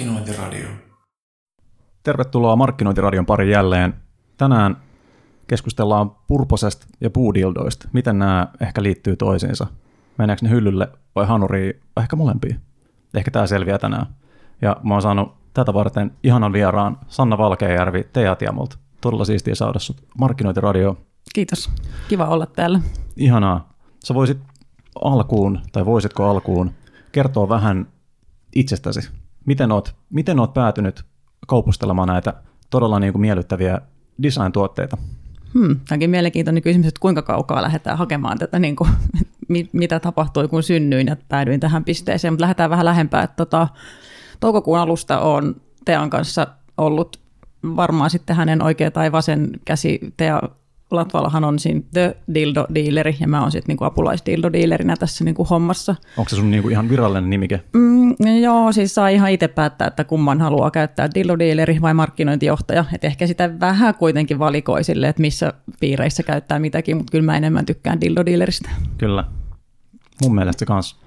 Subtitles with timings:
[0.00, 0.68] Markkinointiradio.
[2.02, 3.94] Tervetuloa Markkinointiradion pari jälleen.
[4.36, 4.76] Tänään
[5.46, 7.88] keskustellaan purposesta ja puudildoista.
[7.92, 9.66] Miten nämä ehkä liittyy toisiinsa?
[10.18, 12.60] Meneekö ne hyllylle vai hanuriin vai ehkä molempiin?
[13.14, 14.06] Ehkä tämä selviää tänään.
[14.62, 18.78] Ja mä oon saanut tätä varten ihanan vieraan Sanna Valkeajärvi Teatiamolta.
[19.00, 20.96] Todella siistiä saada sut Markkinointiradio.
[21.34, 21.70] Kiitos.
[22.08, 22.80] Kiva olla täällä.
[23.16, 23.72] Ihanaa.
[24.04, 24.38] Sä voisit
[25.02, 26.70] alkuun, tai voisitko alkuun,
[27.12, 27.86] kertoa vähän
[28.54, 29.19] itsestäsi.
[29.46, 31.04] Miten oot, miten oot päätynyt
[31.46, 32.34] kaupustelemaan näitä
[32.70, 33.80] todella niin kuin miellyttäviä
[34.22, 34.96] design-tuotteita?
[35.54, 38.90] Hmm, Tämäkin mielenkiintoinen kysymys, että kuinka kaukaa lähdetään hakemaan tätä, niin kuin,
[39.72, 42.32] mitä tapahtui, kun synnyin ja päädyin tähän pisteeseen.
[42.32, 43.22] Mutta lähdetään vähän lähempää.
[43.22, 43.68] Että tota,
[44.40, 46.46] toukokuun alusta on Tean kanssa
[46.76, 47.20] ollut
[47.76, 50.00] varmaan sitten hänen oikea tai vasen käsi.
[50.16, 50.40] Tea
[50.90, 55.44] Latvalahan on siinä The Dildo Dealeri ja mä oon sitten niinku apulaisdildo dealerinä tässä niinku
[55.44, 55.94] hommassa.
[56.16, 57.60] Onko se sun niinku ihan virallinen nimike?
[57.72, 62.84] Mm, joo, siis saa ihan itse päättää, että kumman haluaa käyttää, dildo dealeri vai markkinointijohtaja.
[62.94, 67.36] Et ehkä sitä vähän kuitenkin valikoi sille, että missä piireissä käyttää mitäkin, mutta kyllä mä
[67.36, 68.70] enemmän tykkään dildo dealerista.
[68.98, 69.24] Kyllä.
[70.22, 71.00] Mun mielestä se kans,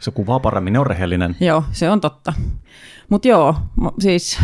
[0.00, 1.36] se kuvaa paremmin, ne on rehellinen.
[1.40, 2.32] Joo, se on totta.
[3.10, 3.54] Mutta joo,
[3.98, 4.38] siis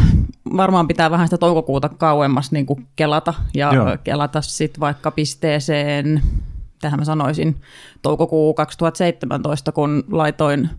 [0.57, 3.97] varmaan pitää vähän sitä toukokuuta kauemmas niin kuin kelata ja joo.
[4.05, 6.23] kelata sitten vaikka pisteeseen,
[6.81, 7.61] tähän mä sanoisin,
[8.03, 10.71] toukokuu 2017, kun laitoin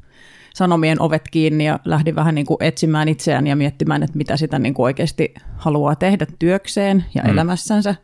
[0.53, 4.59] sanomien ovet kiinni ja lähdin vähän niin kuin etsimään itseään ja miettimään, että mitä sitä
[4.59, 7.29] niin kuin oikeasti haluaa tehdä työkseen ja mm.
[7.29, 7.95] elämässänsä.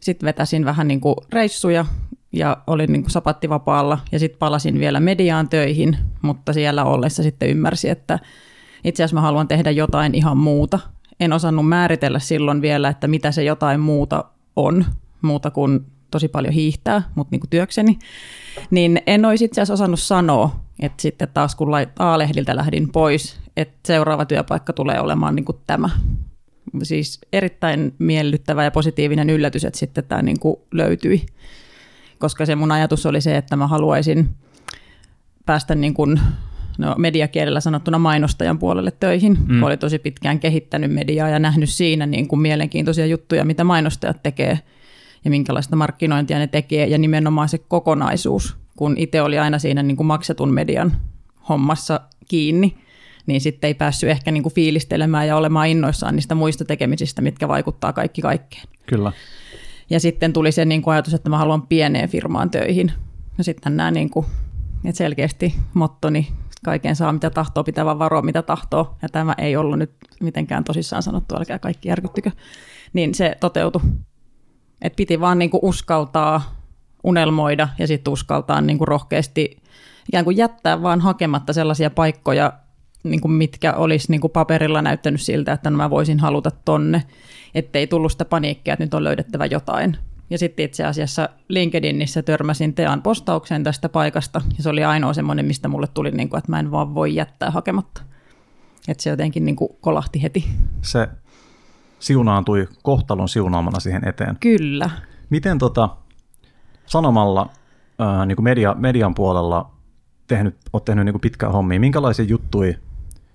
[0.00, 1.86] Sitten vetäsin vähän niin kuin reissuja
[2.32, 7.48] ja olin niin kuin sapattivapaalla ja sitten palasin vielä mediaan töihin, mutta siellä ollessa sitten
[7.48, 8.18] ymmärsin, että
[8.84, 10.78] itse asiassa mä haluan tehdä jotain ihan muuta.
[11.20, 14.24] En osannut määritellä silloin vielä, että mitä se jotain muuta
[14.56, 14.84] on,
[15.22, 17.98] muuta kuin tosi paljon hiihtää, mutta niin kuin työkseni.
[18.70, 23.78] Niin en olisi itse asiassa osannut sanoa, että sitten taas kun A-lehdiltä lähdin pois, että
[23.86, 25.90] seuraava työpaikka tulee olemaan niin kuin tämä.
[26.82, 31.26] Siis erittäin miellyttävä ja positiivinen yllätys, että sitten tämä niin kuin löytyi.
[32.18, 34.30] Koska se mun ajatus oli se, että mä haluaisin
[35.46, 36.20] päästä niin kuin
[36.78, 39.38] no, mediakielellä sanottuna mainostajan puolelle töihin.
[39.46, 39.62] Mm.
[39.62, 44.58] Oli tosi pitkään kehittänyt mediaa ja nähnyt siinä niin kuin mielenkiintoisia juttuja, mitä mainostajat tekee
[45.24, 49.96] ja minkälaista markkinointia ne tekee ja nimenomaan se kokonaisuus, kun itse oli aina siinä niin
[49.96, 50.92] kuin maksetun median
[51.48, 52.76] hommassa kiinni,
[53.26, 57.48] niin sitten ei päässyt ehkä niin kuin fiilistelemään ja olemaan innoissaan niistä muista tekemisistä, mitkä
[57.48, 58.64] vaikuttaa kaikki kaikkeen.
[58.86, 59.12] Kyllä.
[59.90, 62.92] Ja sitten tuli se niin kuin ajatus, että mä haluan pieneen firmaan töihin.
[63.38, 64.26] No sitten nämä niin kuin,
[64.84, 66.28] että selkeästi mottoni
[66.64, 70.64] kaiken saa mitä tahtoo, pitää vaan varoa mitä tahtoo, ja tämä ei ollut nyt mitenkään
[70.64, 72.30] tosissaan sanottu, älkää kaikki järkyttykö,
[72.92, 73.82] niin se toteutui.
[74.82, 76.54] Et piti vaan niinku uskaltaa
[77.04, 79.56] unelmoida ja sitten uskaltaa niinku rohkeasti
[80.08, 82.52] ikään kuin jättää vaan hakematta sellaisia paikkoja,
[83.04, 87.02] niinku mitkä olisi niinku paperilla näyttänyt siltä, että mä voisin haluta tonne,
[87.54, 89.96] ettei tullut sitä paniikkia, että nyt on löydettävä jotain,
[90.30, 95.46] ja sitten itse asiassa LinkedInissä törmäsin Tean postaukseen tästä paikasta, ja se oli ainoa semmoinen,
[95.46, 98.02] mistä mulle tuli, niin kuin, että mä en vaan voi jättää hakematta.
[98.88, 100.44] Että se jotenkin niin kuin kolahti heti.
[100.82, 101.08] Se
[101.98, 104.36] siunaantui kohtalon siunaamana siihen eteen.
[104.40, 104.90] Kyllä.
[105.30, 105.88] Miten tota,
[106.86, 107.50] sanomalla
[107.98, 109.70] ää, niin kuin media, median puolella
[110.26, 112.74] tehnyt, olet tehnyt niin kuin pitkää hommia, minkälaisia juttuja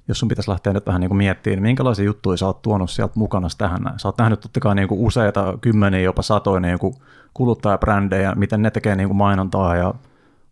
[0.07, 2.89] jos sun pitäisi lähteä nyt vähän niin kuin miettimään, niin minkälaisia juttuja sä oot tuonut
[2.89, 3.99] sieltä mukana tähän näin?
[3.99, 6.93] Sä oot nähnyt totta kai niin kuin useita, kymmeniä, jopa satoja niin kuin
[7.33, 9.93] kuluttajabrändejä, miten ne tekee niin kuin mainontaa ja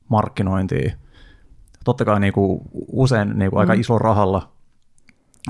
[0.09, 0.93] markkinointia.
[1.83, 3.79] Totta kai niin kuin usein niin kuin aika mm.
[3.79, 4.49] iso rahalla,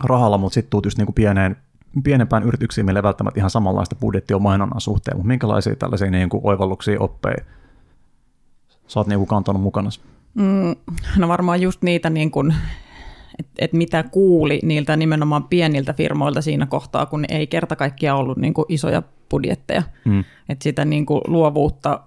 [0.04, 1.58] rahalla mutta sitten tuut just niin kuin pieneen,
[2.04, 6.42] pienempään yrityksiin, millä välttämättä ihan samanlaista budjettia on mainonnan suhteen, mutta minkälaisia tällaisia niin kuin
[6.44, 7.46] oivalluksia, oppeja
[8.88, 9.90] sä oot niin kuin kantanut mukana?
[10.34, 10.76] Mm,
[11.18, 12.56] no varmaan just niitä niin kuin
[13.40, 18.38] että et mitä kuuli niiltä nimenomaan pieniltä firmoilta siinä kohtaa, kun ei kerta kaikkiaan ollut
[18.38, 19.84] niin kuin isoja budjetteja.
[20.06, 20.24] Mm.
[20.50, 22.00] Että sitä niin kuin luovuutta,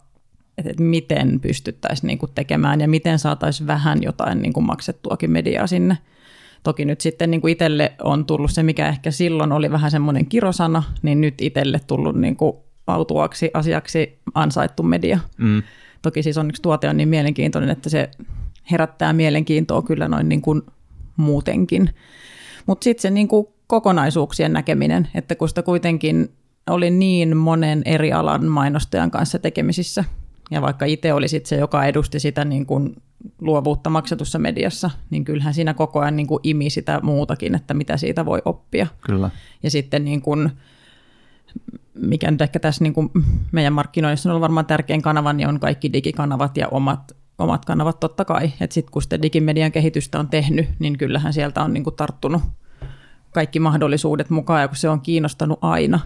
[0.59, 5.31] että et miten pystyttäisiin niin kuin tekemään ja miten saataisiin vähän jotain niin kuin maksettuakin
[5.31, 5.99] mediaa sinne.
[6.63, 10.27] Toki nyt sitten niin kuin itselle on tullut se, mikä ehkä silloin oli vähän semmoinen
[10.27, 12.57] kirosana, niin nyt itselle tullut niin kuin
[12.87, 15.19] autuaksi asiaksi ansaittu media.
[15.39, 15.63] Mm.
[16.03, 18.11] Toki siis onneksi tuote on niin mielenkiintoinen, että se
[18.71, 20.63] herättää mielenkiintoa kyllä noin niin kuin
[21.17, 21.91] muutenkin.
[22.67, 26.29] Mutta sitten se niin kuin kokonaisuuksien näkeminen, että kun sitä kuitenkin
[26.71, 30.05] oli niin monen eri alan mainostajan kanssa tekemisissä,
[30.51, 32.97] ja vaikka itse oli sit se, joka edusti sitä niin kuin
[33.41, 37.97] luovuutta maksetussa mediassa, niin kyllähän siinä koko ajan niin kuin imi sitä muutakin, että mitä
[37.97, 38.87] siitä voi oppia.
[39.01, 39.31] Kyllä.
[39.63, 40.51] Ja sitten niin kuin,
[41.95, 43.11] mikä nyt ehkä tässä niin kuin
[43.53, 48.25] meidän markkinoissa on varmaan tärkein kanava, niin on kaikki digikanavat ja omat omat kanavat totta
[48.25, 48.53] kai.
[48.61, 52.43] Että sitten kun sitä digimedian kehitystä on tehnyt, niin kyllähän sieltä on niin kuin tarttunut
[53.33, 56.01] kaikki mahdollisuudet mukaan, ja kun se on kiinnostanut aina,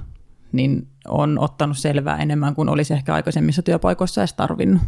[0.53, 4.83] niin on ottanut selvää enemmän kuin olisi ehkä aikaisemmissa työpaikoissa edes tarvinnut.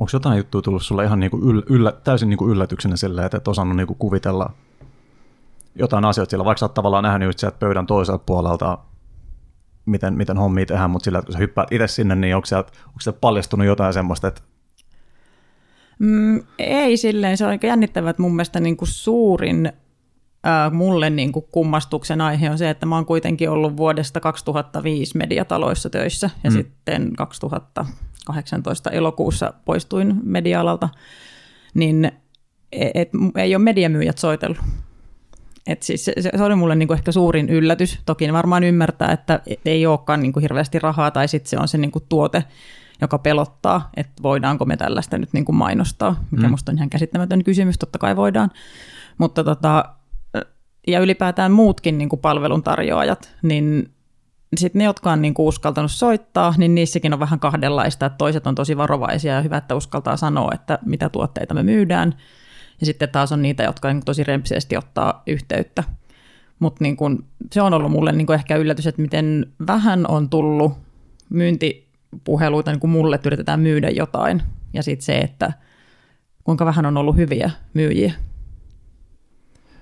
[0.00, 3.48] Onko jotain juttua tullut sulle ihan niinku yllä, yllä, täysin niinku yllätyksenä sillä, että et
[3.48, 4.50] osannut niinku kuvitella
[5.74, 8.78] jotain asioita siellä, vaikka sä oot tavallaan nähnyt sieltä pöydän toiselta puolelta,
[9.86, 12.72] miten, miten hommia tehdään, mutta sillä, että kun sä hyppäät itse sinne, niin onko sieltä,
[12.86, 14.40] onko sieltä paljastunut jotain semmoista, että
[15.98, 19.72] Mm, ei silleen, se on aika jännittävää, että mun mielestä niin kuin suurin
[20.44, 25.18] ää, mulle niin kuin kummastuksen aihe on se, että mä oon kuitenkin ollut vuodesta 2005
[25.18, 26.56] mediataloissa töissä ja mm.
[26.56, 30.88] sitten 2018 elokuussa poistuin media-alalta,
[31.74, 32.12] niin
[32.72, 34.58] et, et, ei ole mediamyyjät soitellut.
[35.66, 37.98] Et siis se, se oli mulle niinku ehkä suurin yllätys.
[38.06, 42.00] Toki varmaan ymmärtää, että ei olekaan niinku hirveästi rahaa tai sitten se on se niinku
[42.00, 42.44] tuote,
[43.00, 46.50] joka pelottaa, että voidaanko me tällaista nyt niin kuin mainostaa, mikä mm.
[46.50, 48.50] musta on ihan käsittämätön kysymys, totta kai voidaan.
[49.18, 49.84] Mutta tota,
[50.86, 53.94] ja ylipäätään muutkin niin kuin palveluntarjoajat, niin
[54.56, 58.46] sitten ne, jotka on niin kuin uskaltanut soittaa, niin niissäkin on vähän kahdenlaista, että toiset
[58.46, 62.14] on tosi varovaisia ja hyvä, että uskaltaa sanoa, että mitä tuotteita me myydään.
[62.80, 65.84] Ja sitten taas on niitä, jotka niin tosi rempisesti ottaa yhteyttä.
[66.58, 66.96] Mutta niin
[67.52, 70.72] se on ollut mulle niin kuin ehkä yllätys, että miten vähän on tullut
[71.30, 71.83] myynti
[72.24, 74.42] puheluita niin kuin mulle, että yritetään myydä jotain.
[74.72, 75.52] Ja sitten se, että
[76.44, 78.12] kuinka vähän on ollut hyviä myyjiä.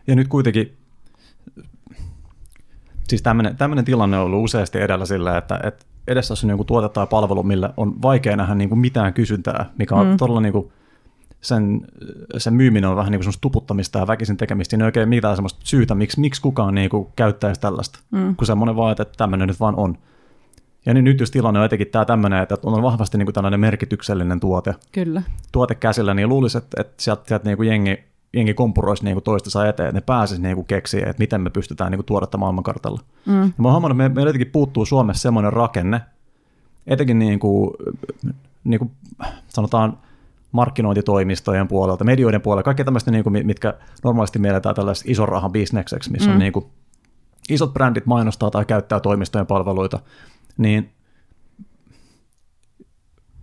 [0.06, 0.76] Ja nyt kuitenkin,
[3.08, 7.06] siis tämmöinen tilanne on ollut useasti edellä sillä, että, että edessä on joku tuote tai
[7.06, 10.17] palvelu, millä on vaikea nähdä niin kuin mitään kysyntää, mikä on mm.
[10.17, 10.73] todella niin kuin
[11.40, 11.81] sen,
[12.38, 14.76] sen myyminen on vähän niin kuin tuputtamista ja väkisin tekemistä.
[14.76, 18.37] Niin ei oikein mitään sellaista syytä, miksi, miksi kukaan niin kuin käyttäisi tällaista, mm.
[18.37, 19.99] kun semmoinen vaan, että tämmöinen nyt vaan on.
[20.87, 23.61] Ja niin nyt jos tilanne on etenkin tämä tämmöinen, että on vahvasti niin kuin tällainen
[23.61, 25.23] merkityksellinen tuote, Kyllä.
[25.52, 27.99] tuote käsillä, niin luulisi, että, että sieltä, sieltä niin kuin jengi,
[28.32, 31.50] jengi kompuroisi niin kuin saa eteen, että ne pääsisi niin kuin keksiä, että miten me
[31.50, 33.00] pystytään niin kuin tuoda tämä maailmankartalla.
[33.26, 33.43] Mm.
[33.43, 36.00] Ja mä huomannut, että meillä jotenkin puuttuu Suomessa semmoinen rakenne,
[36.87, 37.70] etenkin niin kuin,
[38.64, 38.90] niin kuin
[39.49, 39.99] sanotaan
[40.52, 43.75] markkinointitoimistojen puolelta, medioiden puolelta, kaikki tämmöistä, niin kuin, mitkä
[44.05, 46.32] normaalisti mielletään tällaista ison rahan bisnekseksi, missä mm.
[46.32, 46.67] on niin kuin,
[47.49, 50.00] isot brändit mainostaa tai käyttää toimistojen palveluita,
[50.58, 50.93] niin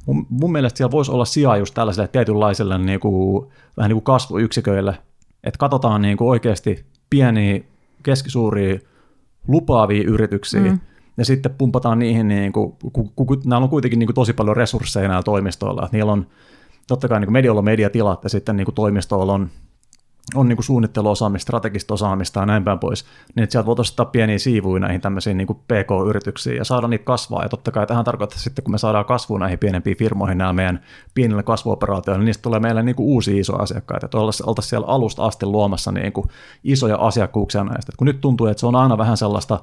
[0.06, 3.48] mun, mun mielestä siellä voisi olla sijaa just tällaiselle tietynlaiselle niin kuin,
[3.78, 4.98] vähän niin kuin kasvuyksiköille,
[5.44, 7.62] että katsotaan niin kuin oikeasti pieniä,
[8.04, 8.80] keskisuuria,
[9.48, 10.80] lupaavia yrityksiä, mm.
[11.18, 14.58] ja sitten pumpataan niihin, niin kuin, kun, kun, näillä on kuitenkin niin kuin tosi paljon
[14.58, 16.28] resursseja näillä toimistoilla, että niillä on
[16.88, 19.50] totta kai niin kuin medialla on mediatilat, ja sitten niin kuin toimistoilla on
[20.36, 23.06] on niin kuin suunnitteluosaamista, strategista osaamista ja näin päin pois,
[23.36, 27.06] niin että sieltä voitaisiin ottaa pieniä siivuja näihin tämmöisiin niin kuin PK-yrityksiin ja saada niitä
[27.06, 27.44] kasvaa.
[27.44, 30.82] Ja totta kai tähän tarkoittaa sitten, kun me saadaan kasvua näihin pienempiin firmoihin, nämä meidän
[31.14, 34.06] pienille kasvuoperaatioille, niin niistä tulee meille niin kuin uusia isoja asiakkaita.
[34.06, 36.28] Että oltaisiin siellä alusta asti luomassa niin kuin
[36.64, 37.92] isoja asiakkuuksia näistä.
[37.92, 39.60] Et kun nyt tuntuu, että se on aina vähän sellaista,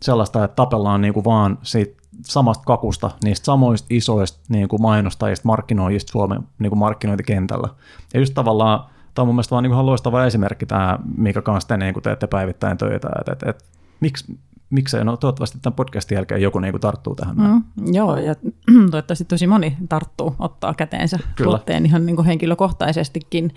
[0.00, 5.46] sellaista että tapellaan niin kuin vaan siitä samasta kakusta, niistä samoista isoista niin kuin mainostajista,
[5.46, 7.68] markkinoijista Suomen niin kuin markkinointikentällä.
[8.14, 8.84] Ja just tavallaan
[9.18, 12.26] tämä on mun mielestä vaan niin ihan loistava esimerkki tämä, minkä kanssa te niin teette
[12.26, 13.64] päivittäin töitä, että et, et,
[14.00, 14.38] miksi,
[14.70, 17.36] miksei, no toivottavasti tämän podcastin jälkeen joku niin kuin tarttuu tähän.
[17.36, 17.62] Mm,
[17.92, 18.34] joo, ja
[18.90, 21.48] toivottavasti tosi moni tarttuu, ottaa käteensä Kyllä.
[21.50, 23.54] tuotteen ihan niin kuin henkilökohtaisestikin.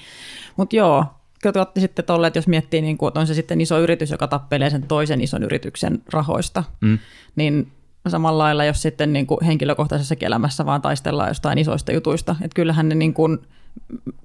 [0.57, 1.05] Mutta joo,
[1.61, 4.27] otti sitten tolle, että jos miettii, niin kuin, että on se sitten iso yritys, joka
[4.27, 6.99] tappelee sen toisen ison yrityksen rahoista, mm.
[7.35, 7.71] niin
[8.07, 12.35] samalla lailla, jos sitten niin kuin henkilökohtaisessa elämässä vaan taistellaan jostain isoista jutuista.
[12.41, 13.39] Että kyllähän ne, niin kuin,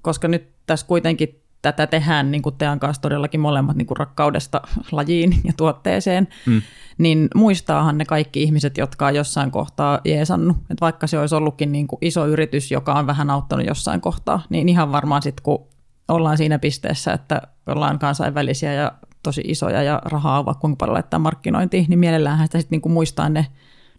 [0.01, 4.61] koska nyt tässä kuitenkin tätä tehdään niin kuin teidän kanssa todellakin molemmat niin kuin rakkaudesta
[4.91, 6.61] lajiin ja tuotteeseen, mm.
[6.97, 10.57] niin muistaahan ne kaikki ihmiset, jotka on jossain kohtaa jeesannut.
[10.57, 14.43] Että vaikka se olisi ollutkin niin kuin iso yritys, joka on vähän auttanut jossain kohtaa,
[14.49, 15.67] niin ihan varmaan sitten kun
[16.07, 18.91] ollaan siinä pisteessä, että ollaan kansainvälisiä ja
[19.23, 22.91] tosi isoja ja rahaa on vaikka kuinka paljon laittaa markkinointiin, niin mielellään sitä sitten niin
[22.91, 23.47] muistaa ne,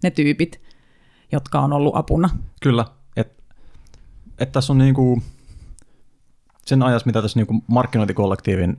[0.02, 0.61] ne tyypit,
[1.33, 2.31] jotka on ollut apuna.
[2.62, 2.85] Kyllä,
[3.17, 3.43] että
[4.38, 5.23] et tässä on niin kuin
[6.68, 8.78] sen ajas, mitä tässä niin markkinointikollektiivin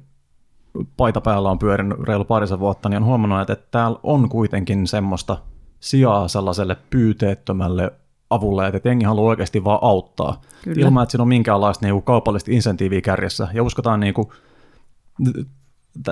[0.98, 4.88] paita päällä on pyörinyt reilu parisen vuotta, niin on huomannut, että, että täällä on kuitenkin
[4.88, 5.38] semmoista
[5.80, 7.92] sijaa sellaiselle pyyteettömälle
[8.30, 10.86] avulle, että jengi haluaa oikeasti vaan auttaa, Kyllä.
[10.86, 13.48] ilman että siinä on minkäänlaista niin kaupallista insentiiviä kärjessä.
[13.54, 14.28] Ja uskotaan niin kuin,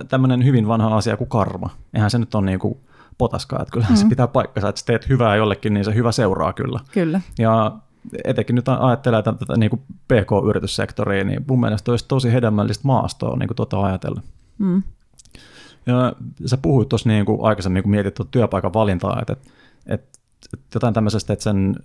[0.09, 1.69] tämmöinen hyvin vanha asia kuin karma.
[1.93, 2.77] Eihän se nyt ole niin kuin
[3.17, 4.01] potaskaa, että kyllähän mm.
[4.01, 6.79] se pitää paikkansa, että sä teet hyvää jollekin, niin se hyvä seuraa kyllä.
[6.91, 7.21] Kyllä.
[7.37, 7.77] Ja
[8.23, 13.37] etenkin nyt ajattelee tätä, tätä niin kuin PK-yrityssektoria, niin mun mielestä olisi tosi hedelmällistä maastoa
[13.37, 14.21] niin kuin tuota ajatella.
[14.57, 14.83] Mm.
[15.85, 16.13] Ja
[16.45, 19.33] sä puhuit tuossa niin kuin aikaisemmin, kun mietit tuota työpaikan valintaa, että,
[19.87, 20.19] että,
[20.53, 21.75] että jotain tämmöisestä, että sen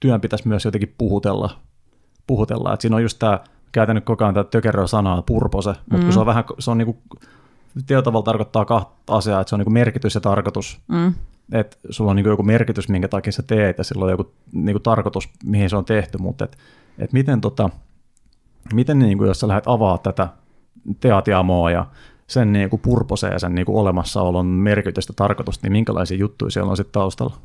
[0.00, 1.50] työn pitäisi myös jotenkin puhutella,
[2.26, 2.72] puhutella.
[2.72, 3.40] Että siinä on just tämä,
[3.72, 6.02] käytänyt koko ajan tätä tökeröä sanaa, purpose, mutta mm.
[6.02, 6.98] kun se on vähän, se on niinku,
[7.74, 10.80] tietyllä tavalla tarkoittaa kahta asiaa, että se on niinku merkitys ja tarkoitus.
[10.88, 11.14] Mm.
[11.52, 14.80] Että sulla on niinku joku merkitys, minkä takia sä teet, ja sillä on joku niinku
[14.80, 16.58] tarkoitus, mihin se on tehty, mutta et,
[16.98, 17.70] et miten, tota,
[18.74, 20.28] miten niinku, jos sä lähdet avaa tätä
[21.00, 21.86] teatiamoa ja
[22.26, 26.70] sen niin kuin purposeen ja sen niin kuin olemassaolon merkitystä, tarkoitusta, niin minkälaisia juttuja siellä
[26.70, 27.36] on sitten taustalla?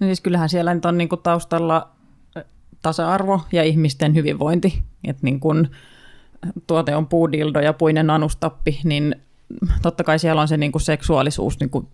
[0.00, 1.88] No siis kyllähän siellä nyt on niin kuin taustalla
[2.82, 4.82] tasa-arvo ja ihmisten hyvinvointi.
[5.04, 5.68] Että niin kun
[6.66, 9.16] tuote on puudildo ja puinen anustappi, niin
[9.82, 11.88] totta kai siellä on se niin kuin seksuaalisuus niin kuin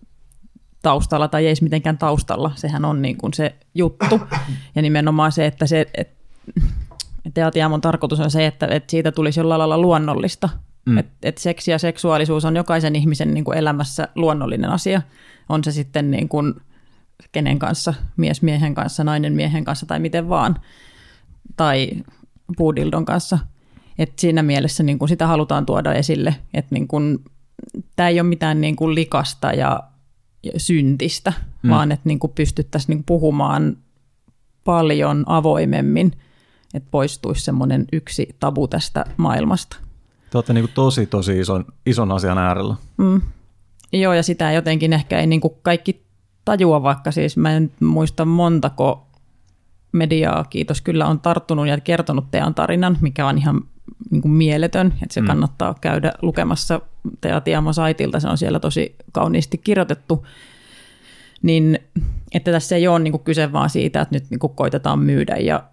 [0.83, 2.51] taustalla tai ei mitenkään taustalla.
[2.55, 4.19] Sehän on niin kuin se juttu.
[4.75, 6.09] Ja nimenomaan se, että se, et,
[7.33, 10.49] teatiamon tarkoitus on se, että, että siitä tulisi jollain lailla luonnollista.
[10.85, 10.97] Mm.
[10.97, 15.01] Että et seksi ja seksuaalisuus on jokaisen ihmisen niin kuin elämässä luonnollinen asia.
[15.49, 16.53] On se sitten niin kuin
[17.31, 20.55] kenen kanssa, mies miehen kanssa, nainen miehen kanssa tai miten vaan.
[21.57, 21.89] Tai
[22.57, 23.39] puudildon kanssa.
[23.99, 27.19] Et siinä mielessä niin kuin sitä halutaan tuoda esille, että niin kuin,
[27.95, 29.79] tämä ei ole mitään niin kuin likasta ja
[30.57, 31.33] syntistä,
[31.63, 31.69] mm.
[31.69, 33.77] vaan että niin kuin pystyttäisiin niin kuin puhumaan
[34.63, 36.11] paljon avoimemmin,
[36.73, 39.77] että poistuisi semmoinen yksi tabu tästä maailmasta.
[40.29, 42.75] Te olette niin kuin tosi, tosi ison, ison asian äärellä.
[42.97, 43.21] Mm.
[43.93, 46.05] Joo, ja sitä jotenkin ehkä ei niin kuin kaikki
[46.45, 49.07] tajua, vaikka siis mä en muista montako
[49.91, 53.61] mediaa, kiitos, kyllä on tarttunut ja kertonut teidän tarinan, mikä on ihan
[54.11, 55.27] niin kuin mieletön, että se mm.
[55.27, 56.81] kannattaa käydä lukemassa
[57.21, 60.25] Teatiamo-saitilta, se on siellä tosi kauniisti kirjoitettu,
[61.41, 61.79] niin
[62.33, 65.35] että tässä ei ole niin kuin kyse vaan siitä, että nyt niin kuin koitetaan myydä
[65.35, 65.63] ja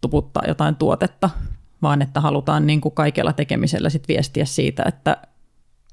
[0.00, 1.30] tuputtaa jotain tuotetta,
[1.82, 5.16] vaan että halutaan niin kuin kaikella tekemisellä sit viestiä siitä, että,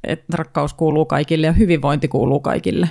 [0.04, 2.90] että rakkaus kuuluu kaikille ja hyvinvointi kuuluu kaikille.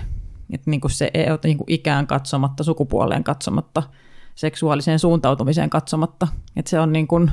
[0.52, 3.82] Että niin kuin se ei ole niin kuin ikään katsomatta, sukupuoleen katsomatta,
[4.34, 6.28] seksuaaliseen suuntautumiseen katsomatta.
[6.56, 7.30] Että se on niin kuin,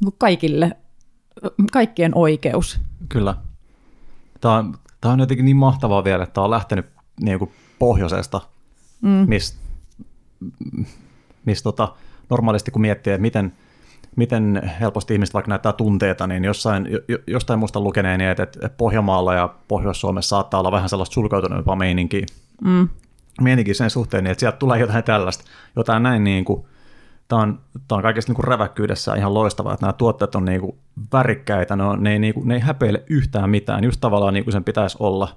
[0.00, 0.76] niin kuin kaikille,
[1.72, 2.80] kaikkien oikeus.
[3.08, 3.34] Kyllä.
[4.40, 6.86] Tämä on, tämä on jotenkin niin mahtavaa vielä, että tämä on lähtenyt
[7.20, 8.40] niin kuin pohjoisesta,
[9.02, 9.24] mm.
[9.28, 9.58] mistä
[11.44, 11.94] mis, tota,
[12.30, 13.52] normaalisti kun miettii, että miten,
[14.16, 16.88] miten helposti ihmiset vaikka näyttää tunteita, niin jossain,
[17.26, 22.26] jostain muista lukeneeni, että, että Pohjanmaalla ja Pohjois-Suomessa saattaa olla vähän sellaista sulkeutuneempaa meininkiä.
[22.64, 22.88] Mm.
[23.40, 25.44] Meininkiä sen suhteen, niin että sieltä tulee jotain tällaista,
[25.76, 26.64] jotain näin niin kuin,
[27.28, 30.78] tämä on, tämä on kaikesta niin räväkkyydessä ihan loistavaa, että nämä tuotteet on niin kuin
[31.12, 34.44] värikkäitä, ne, on, ne, ei, niin kuin, ne ei häpeile yhtään mitään, just tavallaan niin
[34.44, 35.28] kuin sen pitäisi olla.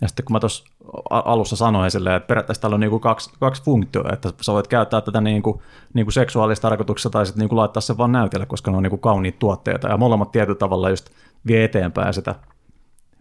[0.00, 0.64] Ja sitten kun mä tuossa
[1.10, 4.68] alussa sanoin silleen, että periaatteessa täällä on niin kuin kaksi, kaksi funktioa, että sä voit
[4.68, 5.60] käyttää tätä niin kuin,
[5.94, 8.82] niin kuin seksuaalista tarkoituksessa tai sitten niin kuin laittaa sen vaan näytelle, koska ne on
[8.82, 11.10] niin kuin kauniit tuotteita ja molemmat tietyllä tavalla just
[11.46, 12.34] vie eteenpäin sitä,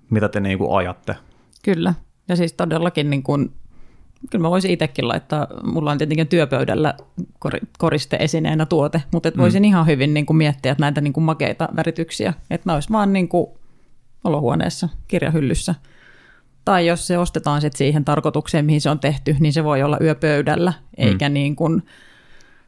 [0.09, 1.15] mitä te niin kuin ajatte.
[1.63, 1.93] Kyllä,
[2.29, 3.53] ja siis todellakin niin kuin,
[4.31, 6.93] kyllä mä voisin itsekin laittaa, mulla on tietenkin työpöydällä
[7.77, 9.41] koristeesineenä tuote, mutta et mm.
[9.41, 12.91] voisin ihan hyvin niin kuin miettiä, että näitä niin kuin makeita värityksiä, että ne olisi
[12.91, 13.47] vaan niin kuin
[14.23, 15.75] olohuoneessa, kirjahyllyssä–
[16.67, 19.97] tai jos se ostetaan sit siihen tarkoitukseen, mihin se on tehty, niin se voi olla
[20.01, 21.33] yöpöydällä, eikä mm.
[21.33, 21.83] niin kuin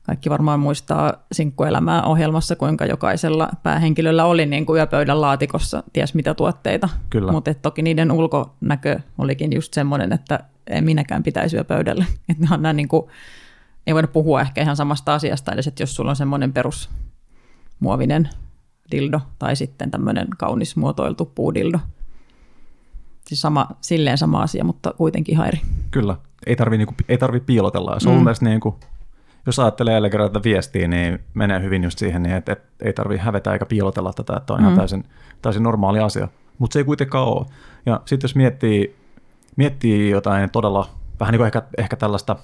[0.03, 6.33] kaikki varmaan muistaa sinkkuelämää ohjelmassa, kuinka jokaisella päähenkilöllä oli niin kuin yöpöydän laatikossa ties mitä
[6.33, 6.89] tuotteita.
[7.31, 10.39] Mutta toki niiden ulkonäkö olikin just semmoinen, että
[10.69, 12.05] en minäkään pitäisi yöpöydällä.
[12.29, 13.09] Että ne on nämä niin kuin,
[13.87, 18.29] ei voida puhua ehkä ihan samasta asiasta edes, että jos sulla on semmoinen perusmuovinen
[18.91, 21.79] dildo tai sitten tämmöinen kaunis muotoiltu puudildo,
[23.29, 25.61] Siis sama, silleen sama asia, mutta kuitenkin hairi.
[25.91, 27.97] Kyllä, ei tarvi, niinku, ei tarvi piilotella.
[28.05, 28.25] On mm.
[28.41, 28.79] niinku,
[29.45, 32.93] jos ajattelee jälleen kerran tätä viestiä, niin menee hyvin just siihen, niin että, että ei
[32.93, 34.65] tarvi hävetä eikä piilotella tätä, että on mm.
[34.65, 35.03] ihan täysin,
[35.41, 36.27] täysin normaali asia.
[36.57, 37.45] Mutta se ei kuitenkaan ole.
[37.85, 38.95] Ja sitten jos miettii,
[39.59, 40.89] miettii jotain todella,
[41.19, 42.35] vähän niin kuin ehkä, ehkä tällaista,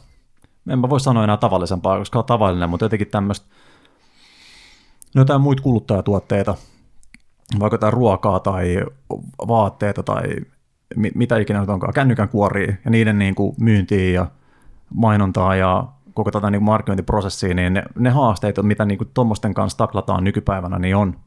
[0.70, 3.48] en mä voi sanoa enää tavallisempaa, koska on tavallinen, mutta jotenkin tämmöistä,
[5.16, 6.56] no jotain muita kuluttajatuotteita,
[7.60, 8.86] vaikka jotain ruokaa tai
[9.48, 10.24] vaatteita tai
[10.96, 14.28] mitä ikinä nyt onkaan, kännykän kuoria ja niiden niin kuin myyntiin ja
[14.94, 20.24] mainontaa ja koko tätä niin markkinointiprosessia, niin ne, ne haasteet, mitä niin tuommoisten kanssa taklataan
[20.24, 21.20] nykypäivänä, niin on,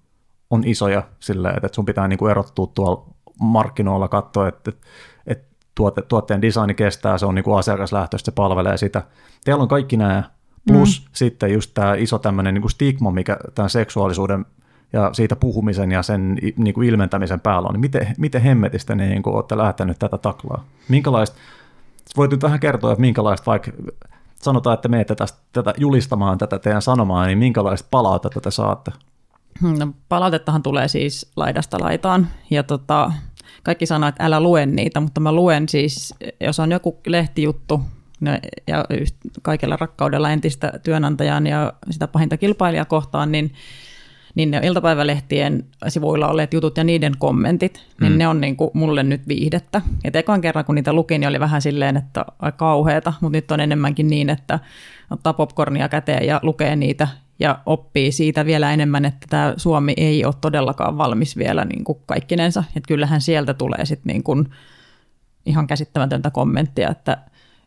[0.50, 3.06] on isoja silleen, että sun pitää niin kuin erottua tuolla
[3.40, 4.72] markkinoilla, katsoa, että,
[5.26, 9.02] että tuote, tuotteen designi kestää, se on niin kuin asiakaslähtöistä, se palvelee sitä.
[9.44, 10.22] Teillä on kaikki nämä,
[10.66, 11.10] plus mm.
[11.12, 14.46] sitten just tämä iso tämmöinen niin kuin stigma, mikä tämän seksuaalisuuden
[14.92, 19.22] ja siitä puhumisen ja sen niin kuin ilmentämisen päällä on, niin miten, miten hemmetistä niin
[19.22, 20.64] kuin olette lähtenyt tätä taklaa?
[20.88, 21.36] Minkälaista,
[22.16, 23.70] voit nyt vähän kertoa, että minkälaista vaikka
[24.36, 28.92] sanotaan, että menette tästä, tätä julistamaan tätä teidän sanomaa, niin minkälaista palautetta te saatte?
[29.62, 33.12] No, palautettahan tulee siis laidasta laitaan ja tota,
[33.68, 37.80] kaikki sanoo, että älä lue niitä, mutta mä luen siis, jos on joku lehtijuttu
[38.66, 38.84] ja
[39.42, 43.52] kaikella rakkaudella entistä työnantajan ja sitä pahinta kilpailijaa kohtaan, niin
[44.34, 48.18] niin ne iltapäivälehtien sivuilla olleet jutut ja niiden kommentit, niin mm.
[48.18, 49.82] ne on niin kuin mulle nyt viihdettä.
[50.04, 53.50] Et ekan kerran, kun niitä lukin, niin oli vähän silleen, että aika kauheata, mutta nyt
[53.50, 54.58] on enemmänkin niin, että
[55.10, 57.08] ottaa popcornia käteen ja lukee niitä
[57.40, 61.98] ja oppii siitä vielä enemmän, että tämä Suomi ei ole todellakaan valmis vielä niin kuin
[62.06, 62.64] kaikkinensa.
[62.76, 64.48] Että kyllähän sieltä tulee sitten niin kuin
[65.46, 67.18] ihan käsittämätöntä kommenttia, että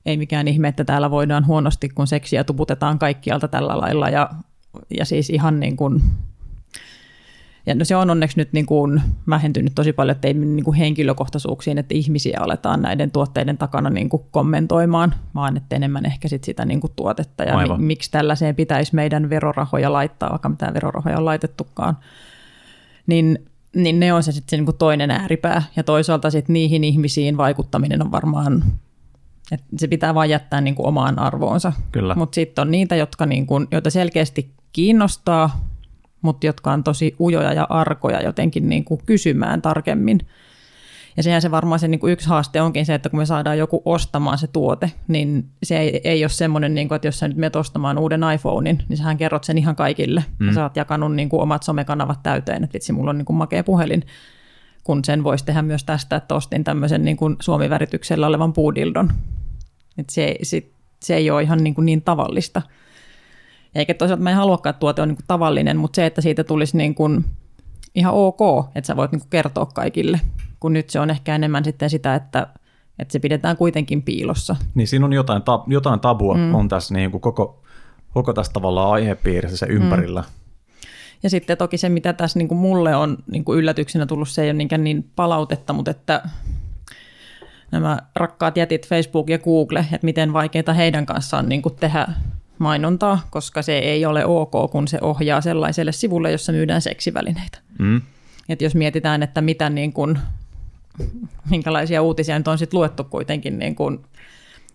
[0.05, 4.29] ei mikään ihme, että täällä voidaan huonosti, kun seksiä tuputetaan kaikkialta tällä lailla ja,
[4.97, 6.01] ja siis ihan niin kuin
[7.65, 10.77] ja no se on onneksi nyt niin kuin vähentynyt tosi paljon, että ei niin kuin
[10.77, 16.43] henkilökohtaisuuksiin, että ihmisiä aletaan näiden tuotteiden takana niin kuin kommentoimaan, vaan että enemmän ehkä sit
[16.43, 21.17] sitä niin kuin tuotetta ja mi- miksi tällaiseen pitäisi meidän verorahoja laittaa, vaikka mitään verorahoja
[21.17, 21.97] on laitettukaan.
[23.07, 27.37] Niin, niin ne on se sitten niin kuin toinen ääripää ja toisaalta sitten niihin ihmisiin
[27.37, 28.63] vaikuttaminen on varmaan
[29.51, 31.73] että se pitää vain jättää niin kuin omaan arvoonsa.
[32.15, 35.70] Mutta sitten on niitä, jotka niin kuin, joita selkeästi kiinnostaa
[36.21, 40.19] mutta jotka on tosi ujoja ja arkoja jotenkin niin kuin kysymään tarkemmin.
[41.17, 43.57] Ja sehän se varmaan se niin kuin yksi haaste onkin se, että kun me saadaan
[43.57, 47.27] joku ostamaan se tuote, niin se ei, ei ole semmoinen, niin kuin, että jos sä
[47.27, 50.23] nyt menet ostamaan uuden iPhonein, niin sähän kerrot sen ihan kaikille.
[50.39, 50.47] Mm.
[50.47, 53.37] Ja sä oot jakanut niin kuin omat somekanavat täyteen, että vitsi, mulla on niin kuin
[53.37, 54.03] makea puhelin,
[54.83, 59.09] kun sen voisi tehdä myös tästä, että ostin tämmöisen niin kuin suomivärityksellä olevan puudildon.
[59.97, 60.63] että se, se,
[60.99, 62.61] se ei ole ihan niin, kuin niin tavallista.
[63.75, 66.43] Eikä toisaalta mä en haluakaan, että tuote on niin kuin tavallinen, mutta se, että siitä
[66.43, 67.25] tulisi niin kuin
[67.95, 68.39] ihan ok,
[68.75, 70.21] että sä voit niin kuin kertoa kaikille,
[70.59, 72.47] kun nyt se on ehkä enemmän sitten sitä, että,
[72.99, 74.55] että se pidetään kuitenkin piilossa.
[74.75, 76.55] Niin siinä on jotain, tab, jotain tabua mm.
[76.55, 77.63] on tässä niin kuin koko,
[78.13, 80.21] koko tässä tavallaan aihepiirissä se ympärillä.
[80.21, 80.27] Mm.
[81.23, 84.41] Ja sitten toki se, mitä tässä niin kuin mulle on niin kuin yllätyksenä tullut, se
[84.41, 86.23] ei ole niinkään niin palautetta, mutta että
[87.71, 92.07] nämä rakkaat jätit Facebook ja Google, että miten vaikeita heidän kanssaan niin kuin tehdä
[92.61, 97.57] mainontaa, koska se ei ole ok, kun se ohjaa sellaiselle sivulle, jossa myydään seksivälineitä.
[97.79, 98.01] Mm.
[98.49, 100.19] Et jos mietitään, että mitä niin kun,
[101.49, 104.03] minkälaisia uutisia nyt on sit luettu kuitenkin niin kun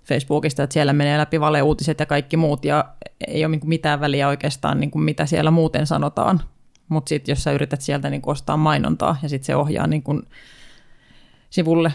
[0.05, 2.85] Facebookista, että siellä menee läpi valeuutiset ja kaikki muut, ja
[3.27, 6.41] ei ole niinku mitään väliä oikeastaan, niin mitä siellä muuten sanotaan.
[6.89, 10.27] Mutta sitten jos sä yrität sieltä niin ostaa mainontaa, ja sitten se ohjaa niin kun
[11.51, 11.93] sivulle,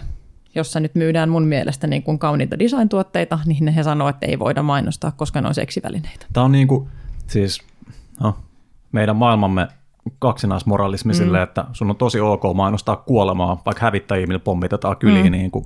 [0.56, 4.64] jossa nyt myydään mun mielestä niin kuin kauniita design-tuotteita, niin he sanoo, että ei voida
[4.64, 6.26] mainostaa, koska ne on seksivälineitä.
[6.34, 6.88] Tämä on niin kuin,
[7.28, 7.60] siis
[8.20, 8.36] no,
[8.92, 9.68] meidän maailmamme
[10.20, 11.18] kaksinaismoralismi mm.
[11.18, 15.32] silleen, että sun on tosi ok mainostaa kuolemaa, vaikka hävittäjiä, millä pommitetaan kyliin mm.
[15.32, 15.66] niin kuin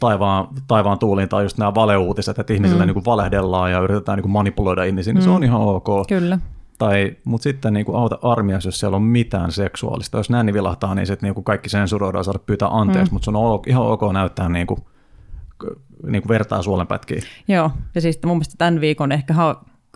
[0.00, 2.86] taivaan, taivaan tuuliin, tai just nämä valeuutiset, että ihmisille mm.
[2.86, 5.24] niin kuin valehdellaan ja yritetään niin kuin manipuloida ihmisiä, niin mm.
[5.24, 6.06] se on ihan ok.
[6.08, 6.38] Kyllä.
[6.78, 10.16] Tai, mutta sitten niin kuin auta armias, jos siellä on mitään seksuaalista.
[10.16, 13.14] Jos näin vilahtaa, niin sitten niin kuin kaikki sensuroidaan saada pyytää anteeksi, mm.
[13.14, 14.80] mutta se on ihan ok näyttää niin kuin,
[16.06, 17.20] niin kuin vertaa suolenpätkiä.
[17.48, 19.34] Joo, ja siis mun mielestä tämän viikon ehkä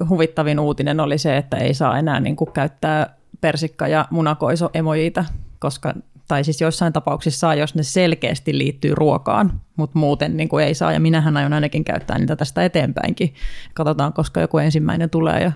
[0.09, 5.25] huvittavin uutinen oli se, että ei saa enää niin kuin käyttää persikka- ja munakoiso-emojiita,
[5.59, 5.95] koska
[6.29, 10.75] tai siis joissain tapauksissa saa, jos ne selkeästi liittyy ruokaan, mutta muuten niin kuin ei
[10.75, 13.35] saa, ja minähän aion ainakin käyttää niitä tästä eteenpäinkin.
[13.75, 15.53] Katsotaan, koska joku ensimmäinen tulee ja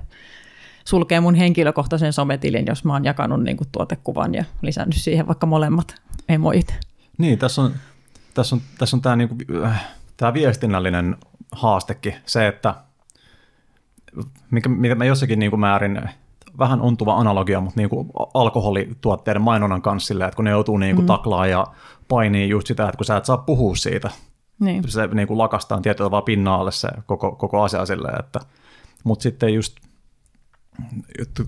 [0.84, 5.46] sulkee mun henkilökohtaisen sometilin, jos mä oon jakanut niin kuin tuotekuvan ja lisännyt siihen vaikka
[5.46, 5.94] molemmat
[6.28, 6.74] emoit.
[7.18, 7.72] Niin, tässä on,
[8.34, 11.16] tässä on, tässä on tämä, niin kuin, äh, tämä viestinnällinen
[11.52, 12.74] haastekin, se, että
[14.50, 16.00] mikä, mitä mä jossakin niin kuin määrin
[16.58, 20.96] vähän ontuva analogia, mutta niin kuin alkoholituotteiden mainonnan kanssa sille, että kun ne joutuu niin
[20.96, 21.06] kuin mm.
[21.06, 21.66] taklaa ja
[22.08, 24.10] painii just sitä, että kun sä et saa puhua siitä,
[24.60, 24.88] niin.
[24.88, 28.40] se niin kuin lakastaan tietyllä vaan pinnaalle se koko, koko asia silleen, että
[29.04, 29.76] mutta sitten just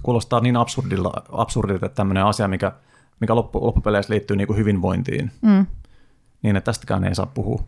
[0.02, 2.72] kuulostaa niin absurdilta, absurdilta että tämmöinen asia, mikä,
[3.20, 5.66] mikä loppu, loppupeleissä liittyy niin kuin hyvinvointiin, mm.
[6.42, 7.64] niin että tästäkään ei saa puhua.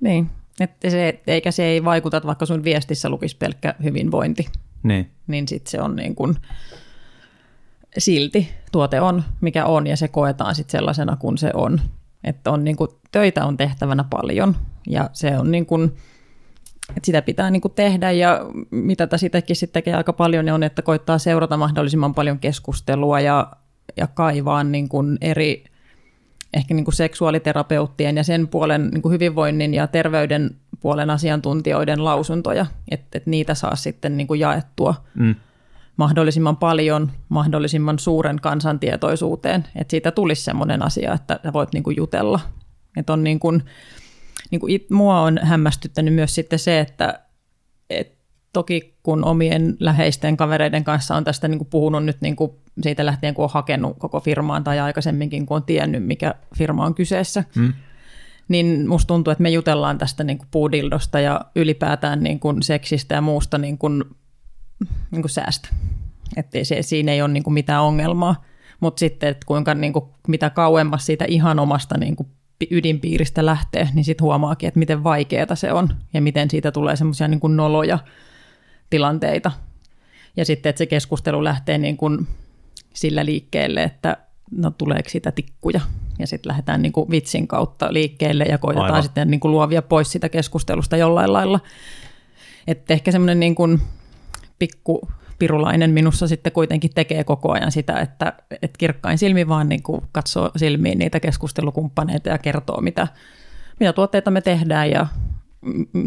[0.00, 4.46] Niin, että se, eikä se ei vaikuta, että vaikka sun viestissä lukisi pelkkä hyvinvointi,
[4.82, 6.36] niin, niin sitten se on niin kuin,
[7.98, 11.80] silti tuote on, mikä on, ja se koetaan sitten sellaisena kuin se on.
[12.24, 15.96] Että on niin kuin, töitä on tehtävänä paljon, ja se on niin kuin,
[16.90, 20.52] että sitä pitää niin kuin tehdä ja mitä tässä sitäkin sitten tekee aika paljon, niin
[20.52, 23.52] on, että koittaa seurata mahdollisimman paljon keskustelua ja,
[23.96, 25.64] ja kaivaa niin kuin eri
[26.54, 32.66] ehkä niin kuin seksuaaliterapeuttien ja sen puolen niin kuin hyvinvoinnin ja terveyden puolen asiantuntijoiden lausuntoja,
[32.90, 35.34] että, että niitä saa sitten niin kuin jaettua mm.
[35.96, 42.40] mahdollisimman paljon, mahdollisimman suuren kansantietoisuuteen, että siitä tulisi sellainen asia, että voit niin kuin jutella.
[42.96, 43.62] Että on niin kuin,
[44.50, 47.20] niin kuin it, mua on hämmästyttänyt myös sitten se, että
[47.90, 48.18] et
[48.52, 53.06] toki kun omien läheisten kavereiden kanssa on tästä niin kuin puhunut nyt niin kuin siitä
[53.06, 57.44] lähtien, kun on hakenut koko firmaan tai aikaisemminkin, kun on tiennyt, mikä firma on kyseessä,
[57.54, 57.72] hmm.
[58.48, 63.14] niin musta tuntuu, että me jutellaan tästä niin kuin puudildosta ja ylipäätään niin kuin seksistä
[63.14, 64.04] ja muusta niin kuin,
[65.10, 65.68] niin kuin säästä.
[66.36, 68.44] Että se, siinä ei ole niin kuin mitään ongelmaa.
[68.80, 72.28] Mutta sitten, että kuinka niin kuin, mitä kauemmas siitä ihan omasta niin kuin
[72.70, 77.28] ydinpiiristä lähtee, niin sitten huomaakin, että miten vaikeaa se on ja miten siitä tulee semmoisia
[77.28, 77.98] niin kuin noloja
[78.90, 79.52] tilanteita.
[80.36, 82.26] Ja sitten, että se keskustelu lähtee niin kuin
[82.94, 84.16] sillä liikkeelle, että
[84.50, 85.80] no tuleeko siitä tikkuja.
[86.18, 89.02] Ja sitten lähdetään niin kuin vitsin kautta liikkeelle ja koitetaan Aivan.
[89.02, 91.60] sitten niin kuin luovia pois sitä keskustelusta jollain lailla.
[92.66, 93.80] Että ehkä semmoinen niin kuin
[94.58, 95.08] pikku
[95.44, 100.02] pirulainen minussa sitten kuitenkin tekee koko ajan sitä, että, että kirkkain silmi vaan niin kuin
[100.12, 103.08] katsoo silmiin niitä keskustelukumppaneita ja kertoo, mitä,
[103.80, 105.06] mitä tuotteita me tehdään ja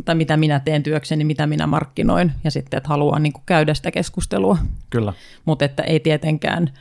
[0.05, 3.73] tai mitä minä teen työkseni, mitä minä markkinoin, ja sitten, että haluaa niin kuin käydä
[3.73, 4.57] sitä keskustelua.
[4.89, 5.13] Kyllä.
[5.45, 6.71] Mutta että ei tietenkään,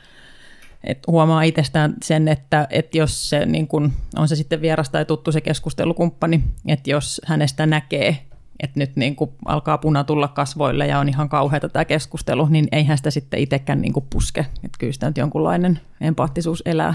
[0.84, 5.04] että huomaa itsestään sen, että, että jos se niin kuin, on se sitten vieras tai
[5.04, 8.25] tuttu se keskustelukumppani, että jos hänestä näkee,
[8.60, 12.68] että nyt niin kuin alkaa puna tulla kasvoille ja on ihan kauheata tämä keskustelu, niin
[12.72, 14.40] eihän sitä sitten itsekään niin kuin puske.
[14.40, 16.94] Että kyllä sitä nyt jonkunlainen empaattisuus elää.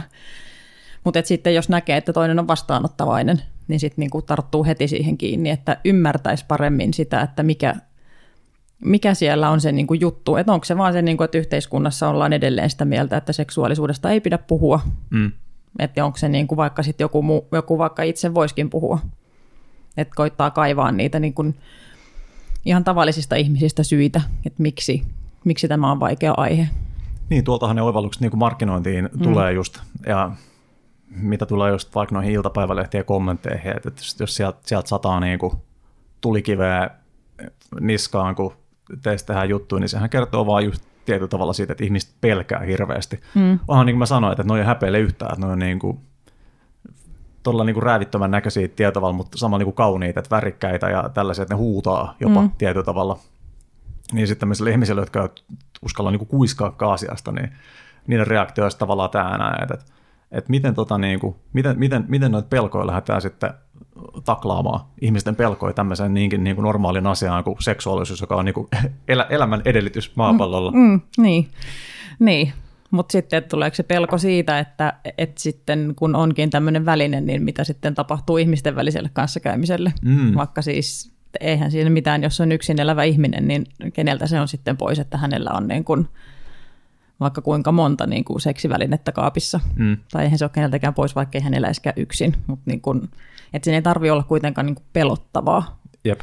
[1.04, 5.50] Mutta sitten jos näkee, että toinen on vastaanottavainen, niin sitten niinku tarttuu heti siihen kiinni,
[5.50, 7.76] että ymmärtäisi paremmin sitä, että mikä,
[8.86, 10.36] mikä siellä on se niinku juttu.
[10.36, 14.20] Että onko se vaan se, niinku, että yhteiskunnassa ollaan edelleen sitä mieltä, että seksuaalisuudesta ei
[14.20, 14.82] pidä puhua.
[15.10, 15.32] Mm.
[15.80, 19.00] Että onko se niinku, vaikka sitten joku, muu, joku vaikka itse voiskin puhua.
[19.98, 21.54] Että koittaa kaivaa niitä niinku,
[22.66, 25.04] ihan tavallisista ihmisistä syitä, että miksi,
[25.44, 26.68] miksi tämä on vaikea aihe.
[27.30, 29.22] Niin, tuoltahan ne oivallukset niin markkinointiin mm.
[29.22, 29.80] tulee just.
[30.06, 30.32] Ja
[31.10, 35.54] mitä tulee just vaikka noihin iltapäivälehtien kommentteihin, että jos sieltä, sieltä sataa niin kuin
[36.22, 36.90] tulikiveä
[37.80, 38.54] niskaan, kun
[39.04, 43.20] teistä tehdään juttuja, niin sehän kertoo vaan just tietyllä tavalla siitä, että ihmiset pelkää hirveästi.
[43.36, 43.60] Mm.
[43.68, 46.00] Onhan niin kuin mä sanoin, että noin ei häpeile yhtään, että noin niin kuin,
[47.44, 51.10] todella niin kuin räävittömän näköisiä tietyllä tavalla, mutta samalla niin kuin kauniita, että värikkäitä ja
[51.14, 52.52] tällaisia, että ne huutaa jopa mm.
[52.58, 53.18] tietyllä tavalla.
[54.14, 55.30] Niin sitten tämmöisille ihmisille, jotka
[55.86, 57.52] uskalla niin kuin kuiskaa asiasta, niin
[58.08, 59.78] niiden reaktio olisi tavallaan tämä että
[60.32, 63.54] että miten, tota, niin kuin, miten, miten, miten noita pelkoja lähdetään sitten
[64.26, 68.68] taklaamaan ihmisten pelkoja tämmöiseen niinkin niin kuin normaalin asiaan kuin seksuaalisuus, joka on niin kuin
[69.08, 70.72] elä, elämän edellytys maapallolla.
[70.72, 71.50] Mm, mm, niin,
[72.20, 72.54] niin.
[72.92, 77.64] Mutta sitten tuleeko se pelko siitä, että, että sitten kun onkin tämmöinen väline, niin mitä
[77.64, 80.36] sitten tapahtuu ihmisten väliselle kanssakäymiselle, mm.
[80.36, 84.78] vaikka siis eihän siinä mitään, jos on yksin elävä ihminen, niin keneltä se on sitten
[84.78, 86.08] pois, että hänellä on niin kuin–
[87.22, 89.60] vaikka kuinka monta niin kuin seksivälinettä kaapissa.
[89.76, 89.98] Mm.
[90.12, 92.36] Tai eihän se ole keneltäkään pois, vaikka ei hän eläisikään yksin.
[92.48, 93.10] Mutta niin kuin,
[93.54, 95.80] että sen ei tarvitse olla kuitenkaan niin kuin pelottavaa.
[96.06, 96.20] Jep.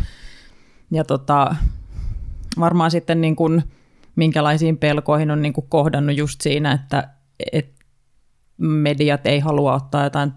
[0.90, 1.54] Ja tota,
[2.61, 3.62] varmaan sitten niin kuin,
[4.18, 7.09] minkälaisiin pelkoihin on niin kuin kohdannut just siinä, että
[7.52, 7.74] et
[8.59, 10.33] mediat ei halua ottaa jotain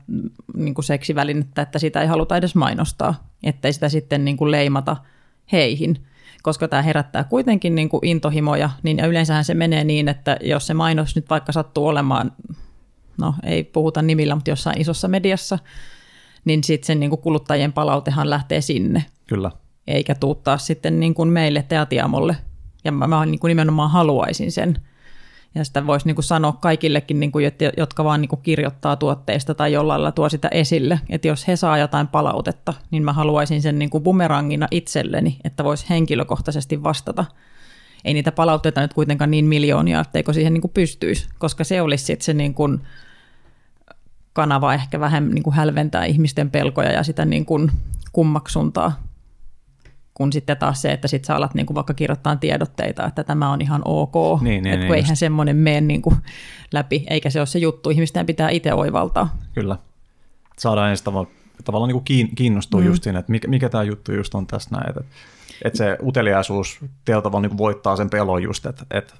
[0.56, 4.98] niin kuin seksivälinettä, että sitä ei haluta edes mainostaa, ettei sitä sitten niin kuin leimata
[5.52, 5.96] heihin–
[6.42, 10.74] koska tämä herättää kuitenkin niin kuin intohimoja, niin yleensähän se menee niin, että jos se
[10.74, 12.32] mainos nyt vaikka sattuu olemaan,
[13.18, 15.60] no ei puhuta nimillä, mutta jossain isossa mediassa,
[16.46, 19.06] niin sitten sen niin kuin kuluttajien palautehan lähtee sinne.
[19.28, 19.52] Kyllä.
[19.88, 22.36] Eikä tuuttaa sitten niin kuin meille Teatiamolle.
[22.84, 24.78] Ja mä, mä niin kuin nimenomaan haluaisin sen.
[25.56, 29.56] Ja sitä voisi niin kuin sanoa kaikillekin, niin kuin, jotka vaan niin kuin kirjoittaa tuotteista
[29.56, 31.00] tai jollain lailla tuo sitä esille.
[31.10, 35.64] Että jos he saa jotain palautetta, niin mä haluaisin sen niin kuin bumerangina itselleni, että
[35.64, 37.26] voisi henkilökohtaisesti vastata.
[38.06, 42.06] Ei niitä palautteita nyt kuitenkaan niin miljoonia, etteikö siihen niin kuin pystyisi, koska se olisi
[42.06, 42.82] sitten se niin kuin
[44.34, 47.72] kanava ehkä vähän niin kuin hälventää ihmisten pelkoja ja sitä niin kuin
[48.12, 49.11] kummaksuntaa
[50.22, 53.52] kun sitten taas se, että sit sä alat niin kuin vaikka kirjoittaa tiedotteita, että tämä
[53.52, 55.20] on ihan ok, niin, niin, että niin, eihän just.
[55.20, 56.16] semmoinen mene niin kuin
[56.72, 59.38] läpi, eikä se ole se juttu, ihmisten pitää itse oivaltaa.
[59.54, 59.78] Kyllä,
[60.60, 62.86] saadaan ensin tavallaan, tavallaan niin kuin kiinnostua mm.
[62.86, 65.02] just siinä, että mikä, mikä tämä juttu just on tässä näin, että,
[65.66, 69.14] että se uteliaisuus tietyllä tavalla niin voittaa sen pelon just, että, että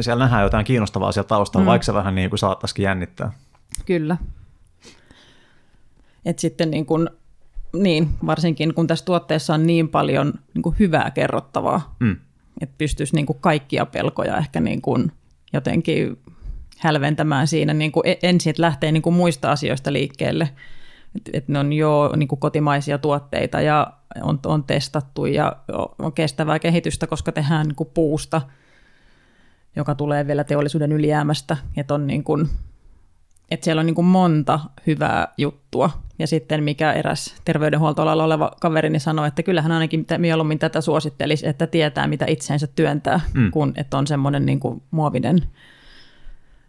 [0.00, 1.68] siellä nähdään jotain kiinnostavaa siellä taustalla, mm.
[1.68, 3.32] vaikka se vähän niin kuin saattaisikin jännittää.
[3.86, 4.16] Kyllä.
[6.24, 7.08] Et sitten niin kuin
[7.82, 12.16] niin, varsinkin kun tässä tuotteessa on niin paljon niin kuin hyvää kerrottavaa, mm.
[12.60, 15.12] että pystyisi niin kuin kaikkia pelkoja ehkä niin kuin
[15.52, 16.18] jotenkin
[16.78, 20.48] hälventämään siinä niin kuin e-, ensin, että lähtee niin kuin muista asioista liikkeelle.
[21.16, 25.56] Että et ne on jo niin kuin kotimaisia tuotteita ja on, on testattu ja
[25.98, 28.42] on kestävää kehitystä, koska tehdään niin kuin puusta,
[29.76, 31.56] joka tulee vielä teollisuuden ylijäämästä.
[31.76, 32.48] Että on niin kuin
[33.50, 35.90] että siellä on niin kuin monta hyvää juttua.
[36.18, 41.66] Ja sitten mikä eräs terveydenhuoltoalalla oleva kaverini sanoi, että kyllähän ainakin mieluummin tätä suosittelisi, että
[41.66, 43.50] tietää mitä itseensä työntää, mm.
[43.50, 45.42] kun että on semmoinen niin kuin muovinen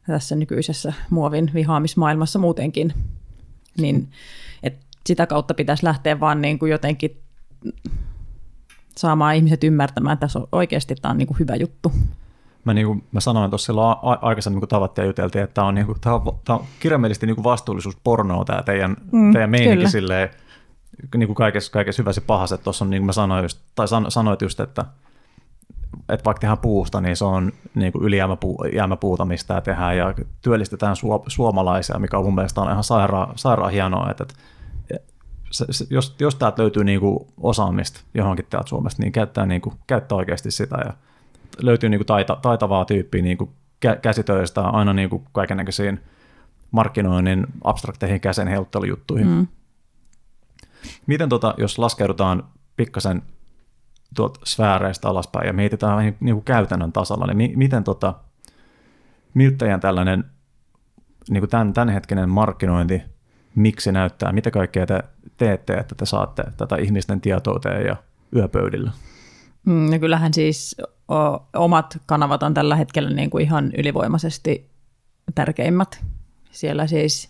[0.07, 2.93] tässä nykyisessä muovin vihaamismaailmassa muutenkin.
[3.77, 4.09] Niin,
[4.63, 7.21] et sitä kautta pitäisi lähteä vaan niin kuin jotenkin
[8.97, 11.91] saamaan ihmiset ymmärtämään, että tässä on oikeasti tämä on niin kuin hyvä juttu.
[12.67, 15.67] Mä, niin kuin, mä sanoin tuossa silloin a- aikaisemmin, kun tavattiin ja juteltiin, että tämä
[15.67, 19.49] on, niin kuin, tämä on, tämä on kirjaimellisesti niin kuin vastuullisuuspornoa tämä teidän, mm, teidän
[19.49, 20.29] meininki silleen,
[21.15, 23.87] niin kuin kaikessa, kaikessa hyvässä pahassa, että tuossa on, niin kuin mä sanoin just, tai
[23.87, 24.85] san, sanoit just, että,
[26.09, 29.97] että vaikka tehdään puusta, niin se on niin kuin ylijäämäpuuta, mistä tehdään.
[29.97, 34.35] Ja työllistetään su, suomalaisia, mikä on mun mielestä on ihan sairaan, sairaan hienoa, että, että
[35.51, 39.61] se, se, jos, jos täältä löytyy niin kuin osaamista johonkin täältä Suomesta, niin käyttää, niin
[39.61, 40.93] kuin, käyttää oikeasti sitä ja
[41.61, 43.49] löytyy niin kuin taita, taitavaa tyyppiä niin kuin
[44.01, 45.99] käsitöistä aina niin kuin kaikennäköisiin
[46.71, 49.27] markkinoinnin abstrakteihin käsen heuttelujuttuihin.
[49.27, 49.47] Mm.
[51.07, 52.43] Miten tota, jos laskeudutaan
[52.77, 53.21] pikkasen
[54.15, 58.13] tuolta sfääreistä alaspäin ja mietitään niin, niin kuin käytännön tasalla, niin mi, miten tota,
[59.33, 60.23] miltä tällainen
[61.29, 63.01] niin kuin tämän, tämänhetkinen markkinointi,
[63.55, 65.03] miksi näyttää, mitä kaikkea te
[65.37, 67.95] teette, että te saatte tätä ihmisten tietouteen ja
[68.35, 68.91] yöpöydillä?
[69.65, 70.75] Mm, no kyllähän siis
[71.53, 74.69] omat kanavat on tällä hetkellä niin kuin ihan ylivoimaisesti
[75.35, 76.03] tärkeimmät.
[76.51, 77.29] Siellä siis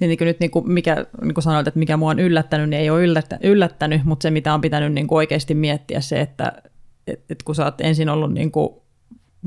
[0.00, 2.80] niin kuin nyt niin kuin mikä, niin kuin sanoit, että mikä mua on yllättänyt, niin
[2.80, 6.62] ei ole yllättänyt, yllättänyt mutta se mitä on pitänyt niin kuin oikeasti miettiä se, että,
[7.06, 8.68] että kun sä oot ensin ollut niin kuin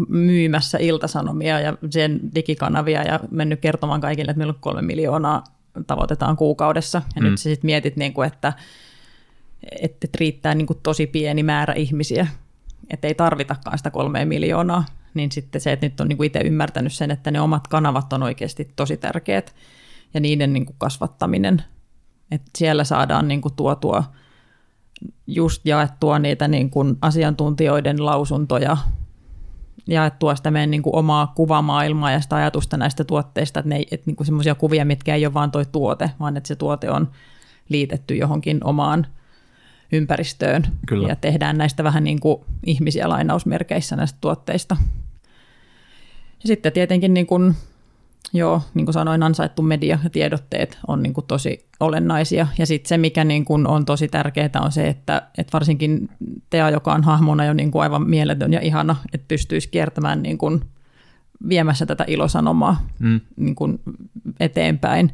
[0.07, 5.43] myymässä iltasanomia ja sen digikanavia ja mennyt kertomaan kaikille, että meillä on kolme miljoonaa
[5.87, 7.01] tavoitetaan kuukaudessa.
[7.15, 7.27] Ja mm.
[7.27, 8.53] nyt sä sitten mietit, niin kuin, että,
[9.81, 12.27] että riittää niin kuin tosi pieni määrä ihmisiä,
[12.89, 14.85] että ei tarvitakaan sitä kolmea miljoonaa.
[15.13, 18.13] Niin sitten se, että nyt on niin kuin itse ymmärtänyt sen, että ne omat kanavat
[18.13, 19.55] on oikeasti tosi tärkeät
[20.13, 21.63] ja niiden niin kuin kasvattaminen.
[22.31, 24.03] Että siellä saadaan niin kuin tuotua
[25.27, 28.77] just jaettua niitä niin kuin asiantuntijoiden lausuntoja,
[29.87, 34.03] jaettua sitä meidän niin kuin omaa kuvamaailmaa ja sitä ajatusta näistä tuotteista, että ne että
[34.05, 37.11] niin kuin semmoisia kuvia, mitkä ei ole vain toi tuote, vaan että se tuote on
[37.69, 39.07] liitetty johonkin omaan
[39.91, 41.07] ympäristöön Kyllä.
[41.07, 44.77] ja tehdään näistä vähän niin kuin ihmisiä lainausmerkeissä näistä tuotteista.
[46.43, 47.55] Ja sitten tietenkin niin kuin
[48.33, 52.47] Joo, niin kuin sanoin, ansaittu media ja tiedotteet on niin kuin tosi olennaisia.
[52.57, 56.09] Ja sitten se, mikä niin kuin on tosi tärkeää, on se, että, että varsinkin
[56.49, 60.37] Tea, joka on hahmona jo niin kuin aivan mieletön ja ihana, että pystyisi kiertämään niin
[60.37, 60.61] kuin
[61.49, 63.19] viemässä tätä ilosanomaa mm.
[63.35, 63.79] niin kuin
[64.39, 65.11] eteenpäin.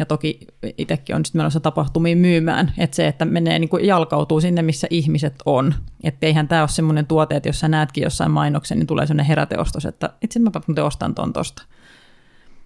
[0.00, 0.38] Ja toki
[0.78, 5.34] itsekin on menossa tapahtumiin myymään, että se, että menee niin kuin jalkautuu sinne, missä ihmiset
[5.44, 5.74] on.
[6.04, 9.26] Että eihän tämä ole semmoinen tuote, että jos sä näetkin jossain mainoksen, niin tulee sellainen
[9.26, 10.50] heräteostos, että itse mä
[10.84, 11.62] ostan ton tosta.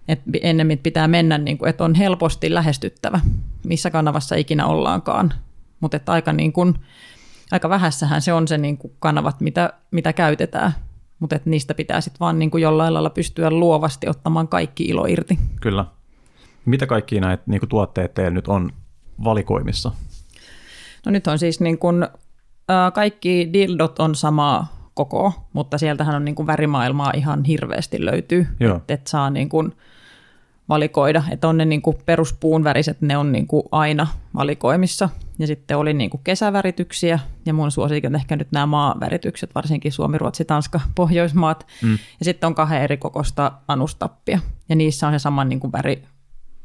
[0.07, 3.19] Et ennemmin pitää mennä, niin kuin, että on helposti lähestyttävä,
[3.65, 5.33] missä kanavassa ikinä ollaankaan.
[5.79, 6.75] Mutta aika, niin kuin,
[7.51, 10.71] aika vähässähän se on se niin kuin kanavat, mitä, mitä käytetään.
[11.19, 15.39] Mutta niistä pitää sitten vaan niin kuin jollain lailla pystyä luovasti ottamaan kaikki ilo irti.
[15.61, 15.85] Kyllä.
[16.65, 18.71] Mitä kaikki näitä niin kuin tuotteet teillä nyt on
[19.23, 19.91] valikoimissa?
[21.05, 26.25] No nyt on siis niin kuin, äh, kaikki dildot on samaa koko, mutta sieltähän on
[26.25, 28.47] niin kuin värimaailmaa ihan hirveästi löytyy.
[28.77, 29.73] Että et saa niin kuin,
[30.69, 35.09] valikoida, että on ne niin kuin peruspuun väriset, ne on niin kuin aina valikoimissa.
[35.39, 39.91] Ja sitten oli niin kuin kesävärityksiä ja mun suosikin on ehkä nyt nämä maaväritykset, varsinkin
[39.91, 41.67] Suomi, Ruotsi, Tanska, Pohjoismaat.
[41.81, 41.97] Mm.
[42.19, 45.71] Ja sitten on kahden eri kokosta anustappia ja niissä on se sama niin kuin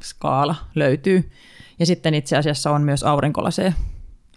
[0.01, 1.31] väriskaala löytyy.
[1.79, 3.73] Ja sitten itse asiassa on myös aurinkolaseja.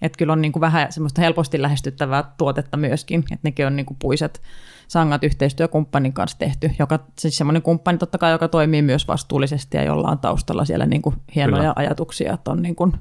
[0.02, 3.86] Että kyllä on niin kuin vähän semmoista helposti lähestyttävää tuotetta myöskin, että nekin on niin
[3.86, 4.42] kuin puiset
[4.88, 9.84] sangat yhteistyökumppanin kanssa tehty, joka, siis semmoinen kumppani totta kai, joka toimii myös vastuullisesti ja
[9.84, 11.74] jolla on taustalla siellä niin kuin hienoja Kyllä.
[11.76, 12.94] ajatuksia, että on niin kuin,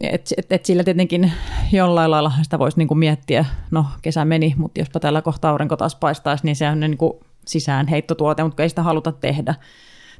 [0.00, 1.32] et, et, et sillä tietenkin
[1.72, 5.76] jollain lailla sitä voisi niin kuin miettiä, no kesä meni, mutta jospa tällä kohtaa aurinko
[5.76, 7.12] taas paistaisi, niin se on niin kuin
[7.46, 9.54] sisään heittotuote, mutta ei sitä haluta tehdä.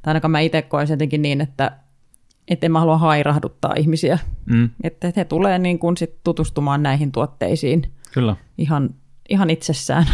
[0.03, 1.73] Tai ainakaan mä itse koen jotenkin niin, että
[2.49, 4.19] että en mä halua hairahduttaa ihmisiä.
[4.45, 4.71] Mm.
[4.83, 8.37] Että he tulee niin kuin sit tutustumaan näihin tuotteisiin Kyllä.
[8.59, 8.95] Ihan
[9.29, 10.07] ihan itsessään.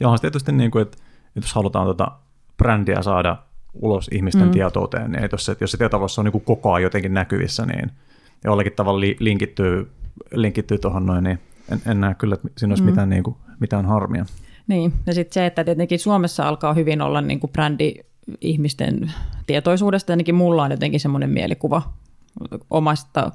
[0.00, 2.12] Ja onhan tietysti, niin kuin, että, että jos halutaan tuota
[2.56, 3.36] brändiä saada
[3.74, 4.50] ulos ihmisten mm.
[4.50, 7.90] tietouteen, niin jos se, jos se tietotavassa on niin kuin koko ajan jotenkin näkyvissä, niin
[8.44, 9.90] jollakin tavalla li, linkittyy,
[10.34, 11.38] linkittyy tuohon noin, niin
[11.72, 12.90] en, en näe kyllä, että siinä olisi mm.
[12.90, 14.24] mitään, niin kuin, mitään harmia.
[14.66, 17.94] Niin, ja sitten se, että tietenkin Suomessa alkaa hyvin olla niin kuin brändi
[18.40, 19.12] ihmisten
[19.46, 21.82] tietoisuudesta, ainakin mulla on jotenkin semmoinen mielikuva
[22.70, 23.32] omasta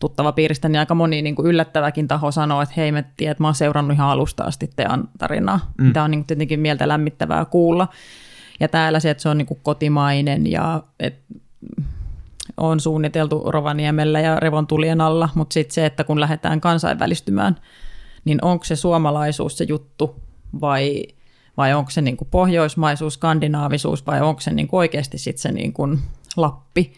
[0.00, 3.42] tuttava piiristä, niin aika moni niin kuin yllättäväkin taho sanoo, että hei, mä tiedän, että
[3.42, 5.72] mä oon seurannut ihan alusta asti Tean tarinaa.
[5.78, 5.92] Mm.
[5.92, 7.88] Tämä on niin kuin tietenkin mieltä lämmittävää kuulla.
[8.60, 11.34] Ja täällä se, että se on niin kuin kotimainen ja että
[12.56, 17.56] on suunniteltu Rovaniemellä ja revontulien alla, mutta sitten se, että kun lähdetään kansainvälistymään,
[18.24, 20.16] niin onko se suomalaisuus se juttu
[20.60, 21.02] vai,
[21.56, 25.52] vai onko se niin kuin pohjoismaisuus, skandinaavisuus vai onko se niin kuin oikeasti sit se
[25.52, 25.98] niin kuin
[26.36, 26.92] Lappi.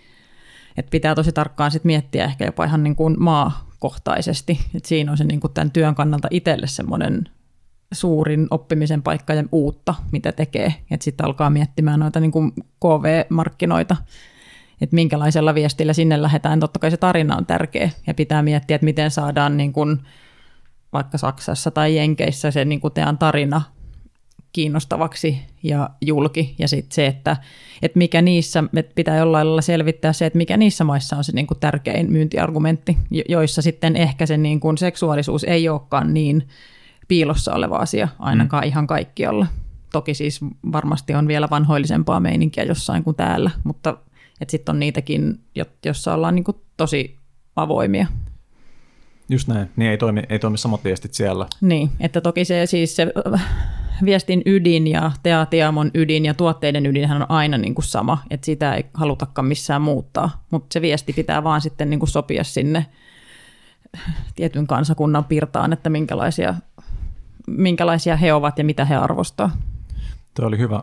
[0.77, 4.61] Et pitää tosi tarkkaan sit miettiä ehkä jopa ihan niin kuin maakohtaisesti.
[4.75, 7.29] Et siinä on se niin kuin tämän työn kannalta itselle semmoinen
[7.93, 10.75] suurin oppimisen paikka ja uutta, mitä tekee.
[11.01, 13.97] Sitten alkaa miettimään noita niin kuin KV-markkinoita,
[14.81, 16.61] että minkälaisella viestillä sinne lähdetään.
[16.61, 19.99] Totta kai se tarina on tärkeä ja pitää miettiä, että miten saadaan niin kuin
[20.93, 23.63] vaikka Saksassa tai Jenkeissä se niin kuin teidän tarina
[24.59, 26.55] kiinnostavaksi ja julki.
[26.59, 27.37] Ja sitten se, että,
[27.83, 31.33] että mikä niissä, että pitää jollain lailla selvittää se, että mikä niissä maissa on se
[31.33, 36.49] niin kuin tärkein myyntiargumentti, joissa sitten ehkä se niin kuin seksuaalisuus ei olekaan niin
[37.09, 38.69] piilossa oleva asia ainakaan mm.
[38.69, 39.47] ihan kaikkialla.
[39.93, 40.41] Toki siis
[40.73, 43.97] varmasti on vielä vanhoillisempaa meininkiä jossain kuin täällä, mutta
[44.49, 45.41] sitten on niitäkin,
[45.85, 47.17] joissa ollaan niin kuin tosi
[47.57, 48.07] avoimia.
[49.29, 51.47] Just näin, niin ei toimi, ei toimi samat viestit siellä.
[51.61, 53.13] Niin, että toki se siis se
[54.05, 58.75] viestin ydin ja teatiamon ydin ja tuotteiden ydinhän on aina niin kuin sama, että sitä
[58.75, 62.87] ei halutakaan missään muuttaa, mutta se viesti pitää vaan sitten niin kuin sopia sinne
[64.35, 66.55] tietyn kansakunnan pirtaan, että minkälaisia,
[67.47, 69.51] minkälaisia he ovat ja mitä he arvostaa.
[70.35, 70.83] Tuo oli hyvä,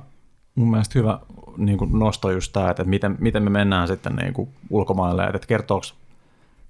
[0.56, 1.20] mun mielestä hyvä
[1.58, 5.48] niin kuin nosto just tämä, että miten, miten me mennään sitten niin kuin ulkomaille, että
[5.48, 5.86] kertooko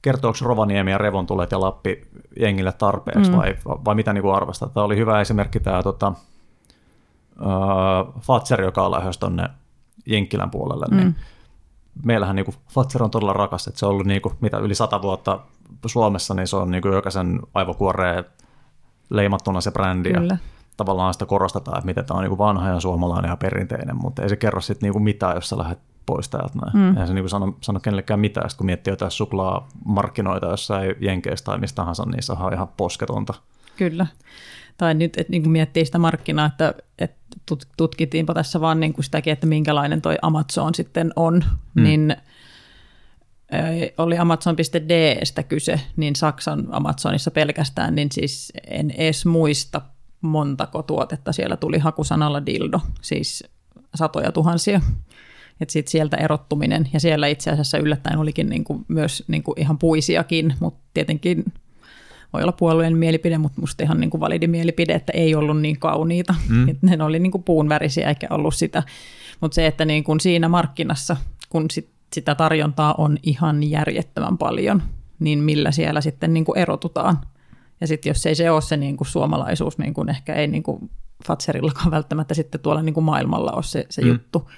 [0.05, 2.07] kertooko Rovaniemi ja Revontulet ja Lappi
[2.39, 3.37] jengille tarpeeksi mm.
[3.37, 4.69] vai, vai mitä niin arvostaa.
[4.69, 6.13] Tämä oli hyvä esimerkki tämä tota,
[8.19, 9.49] Fatser, joka on lähdössä tuonne
[10.05, 11.13] Jenkkilän puolelle, niin mm.
[11.13, 11.15] niin
[12.03, 14.75] meillähän niin kuin, Fatser on todella rakas, että se on ollut niin kuin, mitä yli
[14.75, 15.39] sata vuotta
[15.85, 18.25] Suomessa, niin se on niin kuin jokaisen aivokuoreen
[19.09, 20.33] leimattuna se brändi Kyllä.
[20.33, 20.37] ja
[20.77, 24.21] tavallaan sitä korostetaan, että miten tämä on niin kuin vanha ja suomalainen ja perinteinen, mutta
[24.23, 26.77] ei se kerro sitten niin mitään, jos sä lähdet pois täältä näin.
[26.77, 26.89] Mm.
[26.89, 31.75] Eihän se niin sano, sano kenellekään mitään, kun miettii jotain suklaamarkkinoita jossain Jenkeistä tai mistä
[31.75, 33.33] tahansa, niin se on ihan posketonta.
[33.77, 34.07] Kyllä.
[34.77, 37.17] Tai nyt että niin kuin miettii sitä markkinaa, että, että
[37.77, 41.43] tutkittiinpa tässä vaan niin kuin sitäkin, että minkälainen toi Amazon sitten on,
[41.75, 41.83] mm.
[41.83, 42.15] niin
[43.97, 49.81] oli Amazon.destä kyse, niin Saksan Amazonissa pelkästään, niin siis en edes muista
[50.21, 53.43] montako tuotetta siellä tuli hakusanalla dildo, siis
[53.95, 54.81] satoja tuhansia.
[55.61, 60.53] Että sitten sieltä erottuminen, ja siellä itse asiassa yllättäen olikin niinku myös niinku ihan puisiakin,
[60.59, 61.43] mutta tietenkin
[62.35, 66.35] voi olla puolueen mielipide, mutta musta ihan niinku validi mielipide, että ei ollut niin kauniita.
[66.49, 66.69] Mm.
[66.69, 68.83] Et ne oli niinku puun värisiä eikä ollut sitä.
[69.41, 71.17] Mutta se, että niinku siinä markkinassa,
[71.49, 74.83] kun sit sitä tarjontaa on ihan järjettömän paljon,
[75.19, 77.19] niin millä siellä sitten niinku erotutaan.
[77.81, 80.89] Ja sitten jos ei se ole se niinku suomalaisuus, niin kuin ehkä ei niinku
[81.27, 84.07] Fatserillakaan välttämättä sitten tuolla niinku maailmalla ole se, se mm.
[84.07, 84.49] juttu,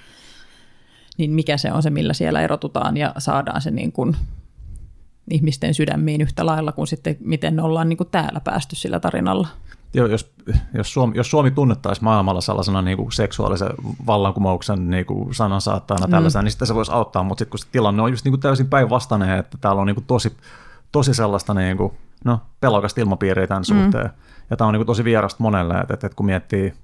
[1.18, 4.16] niin mikä se on se, millä siellä erotutaan ja saadaan se niin kuin
[5.30, 9.48] ihmisten sydämiin yhtä lailla kuin sitten miten me ollaan niin kuin täällä päästy sillä tarinalla.
[9.94, 10.32] Joo, jos,
[10.74, 13.68] jos, Suomi, jos Suomi tunnettaisiin maailmalla sellaisena niin kuin seksuaalisen
[14.06, 16.10] vallankumouksen niin kuin mm.
[16.10, 18.40] tällaisena, niin sitten se voisi auttaa, mutta sitten kun se tilanne on just niin kuin
[18.40, 20.32] täysin päinvastainen, että täällä on niin kuin tosi,
[20.92, 21.92] tosi sellaista niin kuin,
[22.24, 23.82] no, pelokasta ilmapiiriä tämän mm.
[23.82, 24.10] suhteen,
[24.50, 26.74] ja tämä on niin kuin tosi vierasta monelle, että, että kun miettii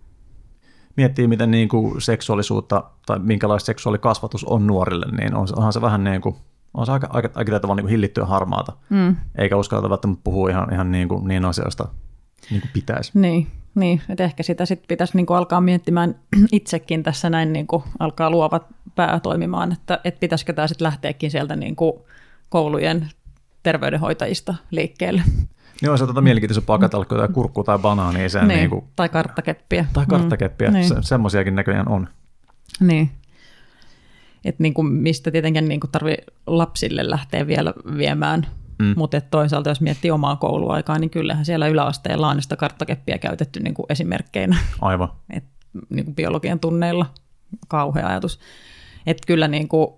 [0.96, 6.04] miettii, miten niin kuin seksuaalisuutta tai minkälaista seksuaalikasvatus on nuorille, niin on, onhan se vähän
[6.04, 6.36] niin kuin,
[6.74, 9.16] on se aika, aika, aika tavalla niin hillittyä harmaata, mm.
[9.38, 11.88] eikä uskalleta välttämättä puhua ihan, ihan niin, kuin, niin asioista
[12.50, 13.10] niin kuin pitäisi.
[13.14, 16.14] Niin, niin että ehkä sitä sitten pitäisi niin kuin alkaa miettimään
[16.52, 21.30] itsekin tässä näin, niin kuin alkaa luovat pää toimimaan, että, että pitäisikö tämä sitten lähteäkin
[21.30, 21.92] sieltä niin kuin
[22.48, 23.10] koulujen
[23.62, 25.22] terveydenhoitajista liikkeelle.
[25.82, 28.18] Niin on se tuota mielenkiintoista pakatella, kun kurkku tai banaani.
[28.18, 29.86] Niin, niin kuin, tai karttakeppiä.
[29.92, 30.88] Tai karttakeppiä, mm, niin.
[30.88, 32.08] se, semmoisiakin näköjään on.
[32.80, 33.10] Niin.
[34.44, 38.46] Et niin kuin mistä tietenkin niin kuin tarvii lapsille lähteä vielä viemään,
[38.78, 38.94] mm.
[38.96, 43.74] mutta toisaalta jos miettii omaa kouluaikaa, niin kyllähän siellä yläasteella on sitä karttakeppiä käytetty niin
[43.74, 44.56] kuin esimerkkeinä.
[44.80, 45.08] Aivan.
[45.30, 45.44] Et,
[45.88, 47.06] niin kuin biologian tunneilla
[47.68, 48.40] kauhea ajatus.
[49.06, 49.88] Että kyllä niin kuin,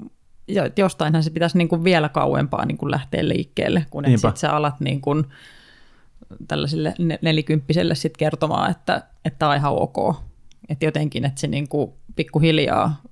[0.77, 4.53] jostainhan se pitäisi niin kuin vielä kauempaa niin kuin lähteä liikkeelle, kun että sit sä
[4.53, 5.25] alat niin kuin,
[6.49, 10.17] tällaiselle nelikymppiselle sit kertomaan, että, että tämä on ihan ok.
[10.69, 13.03] Että jotenkin, että se niin kuin pikkuhiljaa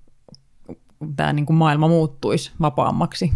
[1.17, 3.33] tämä niin kuin maailma muuttuisi vapaammaksi.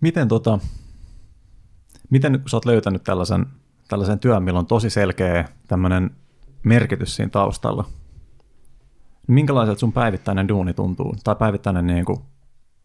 [0.00, 0.58] Miten, tota,
[2.10, 3.46] miten kun sä oot löytänyt tällaisen,
[3.88, 6.10] tällaisen työn, millä on tosi selkeä tämmöinen
[6.62, 7.84] merkitys siinä taustalla,
[9.28, 12.18] minkälaiselta sun päivittäinen duuni tuntuu, tai päivittäinen niin kuin,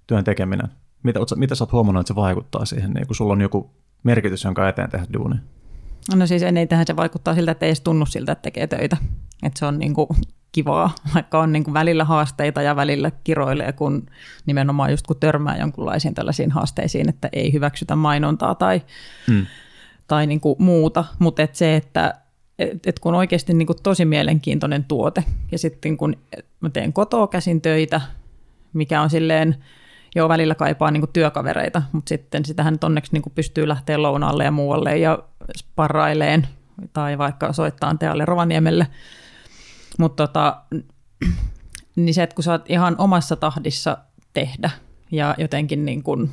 [0.08, 0.68] työn tekeminen?
[1.04, 3.72] Mitä, mitä sä oot huomannut, että se vaikuttaa siihen, niin kun sulla on joku
[4.04, 5.36] merkitys, jonka eteen tehdä duuni?
[6.16, 8.98] No siis tähän se vaikuttaa siltä, että ei edes tunnu siltä, että tekee töitä.
[9.44, 10.08] Että se on niin kuin
[10.52, 14.06] kivaa, vaikka on niin kuin välillä haasteita ja välillä kiroilee, kun
[14.46, 18.82] nimenomaan just kun törmää jonkunlaisiin tällaisiin haasteisiin, että ei hyväksytä mainontaa tai,
[19.28, 19.46] hmm.
[20.08, 22.14] tai niin kuin muuta, mutta et se, että
[22.60, 26.16] et, et kun oikeasti niin kuin tosi mielenkiintoinen tuote, ja sitten kun
[26.60, 28.02] mä teen kotoa käsin töitä,
[28.74, 29.56] mikä on silleen,
[30.18, 34.02] jo välillä kaipaa niin kuin työkavereita, mutta sitten sitähän nyt onneksi niin kuin pystyy lähteä
[34.02, 35.20] lounaalle ja muualle ja
[35.58, 36.48] sparraileen
[36.94, 38.88] tai vaikka soittaa Tealle Rovaniemelle.
[40.00, 40.62] Mutta tota,
[41.96, 43.98] niin se, että kun sä oot ihan omassa tahdissa
[44.34, 44.70] tehdä
[45.12, 46.32] ja jotenkin niin kuin,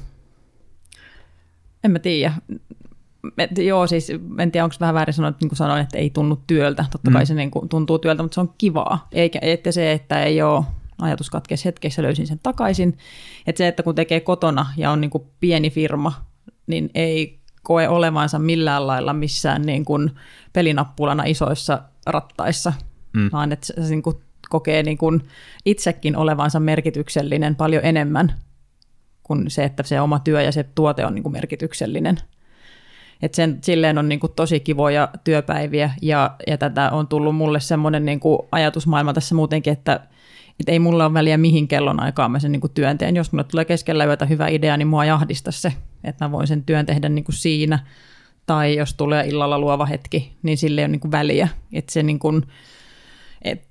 [1.84, 2.34] en mä tiedä,
[3.38, 6.10] et, joo, siis en tiedä, onko vähän väärin sanoa, että niin kuin sanoin, että ei
[6.10, 6.84] tunnu työltä.
[6.90, 7.26] Totta kai mm.
[7.26, 9.08] se niin kuin, tuntuu työltä, mutta se on kivaa.
[9.12, 10.64] Eikä että se, että ei ole
[10.98, 12.98] ajatus katkesi hetkessä, löysin sen takaisin.
[13.46, 16.12] Että se, että kun tekee kotona ja on niin kuin pieni firma,
[16.66, 20.10] niin ei koe olevansa millään lailla missään niin kuin
[20.52, 22.72] pelinappulana isoissa rattaissa,
[23.12, 23.30] mm.
[23.32, 24.16] vaan että se niin kuin
[24.48, 25.22] kokee niin kuin
[25.64, 28.34] itsekin olevansa merkityksellinen paljon enemmän
[29.22, 32.18] kuin se, että se oma työ ja se tuote on niin kuin merkityksellinen.
[33.22, 37.60] Et sen, silleen on niin kuin tosi kivoja työpäiviä ja, ja tätä on tullut mulle
[37.60, 40.00] semmoinen niin kuin ajatusmaailma tässä muutenkin, että
[40.60, 43.16] et ei mulla ole väliä mihin kellon aikaan mä sen niin kuin työn teen.
[43.16, 45.72] Jos mulle tulee keskellä yötä hyvä idea, niin mua jahdista se,
[46.04, 47.78] että mä voin sen työn tehdä niin kuin siinä.
[48.46, 51.48] Tai jos tulee illalla luova hetki, niin sille ei ole niin kuin väliä.
[51.72, 52.42] Että se niin kuin,
[53.42, 53.62] et,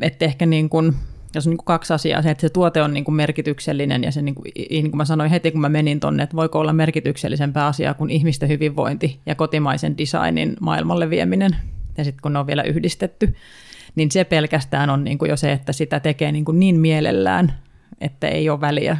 [0.00, 0.94] et ehkä niin kuin,
[1.34, 4.12] jos on niin kuin kaksi asiaa, se, että se tuote on niin kuin merkityksellinen ja
[4.12, 6.72] se niin kuin, niin kuin mä sanoin heti, kun mä menin tonne, että voiko olla
[6.72, 11.56] merkityksellisempää asiaa kuin ihmisten hyvinvointi ja kotimaisen designin maailmalle vieminen.
[11.98, 13.34] Ja sitten kun ne on vielä yhdistetty,
[13.94, 17.54] niin se pelkästään on niin kuin jo se, että sitä tekee niin, kuin niin mielellään,
[18.00, 18.96] että ei ole väliä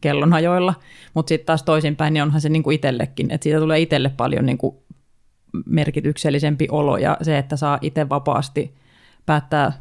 [0.00, 0.74] kellonajoilla.
[1.14, 4.46] Mutta sitten taas toisinpäin, niin onhan se niin kuin itsellekin, että siitä tulee itselle paljon
[4.46, 4.76] niin kuin
[5.66, 8.74] merkityksellisempi olo ja se, että saa itse vapaasti
[9.26, 9.72] päättää,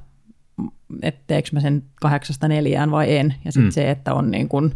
[1.02, 3.36] että teekö mä sen kahdeksasta neljään vai en.
[3.46, 3.72] Ja sitten mm.
[3.72, 4.76] se, että on niin kuin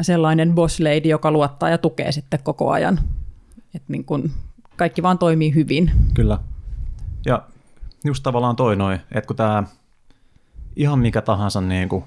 [0.00, 3.00] sellainen boss lady, joka luottaa ja tukee sitten koko ajan.
[3.74, 4.32] Että niin kuin
[4.76, 5.90] kaikki vaan toimii hyvin.
[6.14, 6.38] Kyllä.
[7.26, 7.42] Ja
[8.04, 9.64] just tavallaan toi noin, että kun tämä
[10.76, 12.04] ihan mikä tahansa niin kuin,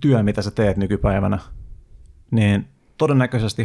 [0.00, 1.38] työ, mitä sä teet nykypäivänä,
[2.30, 3.64] niin todennäköisesti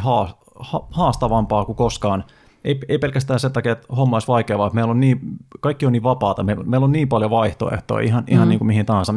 [0.91, 2.23] haastavampaa kuin koskaan.
[2.63, 5.19] Ei, ei pelkästään sen takia, että homma olisi vaikeaa, vaan meillä on niin,
[5.59, 8.33] kaikki on niin vapaata, me, meillä on niin paljon vaihtoehtoja ihan, mm.
[8.33, 9.13] ihan niin kuin mihin tahansa.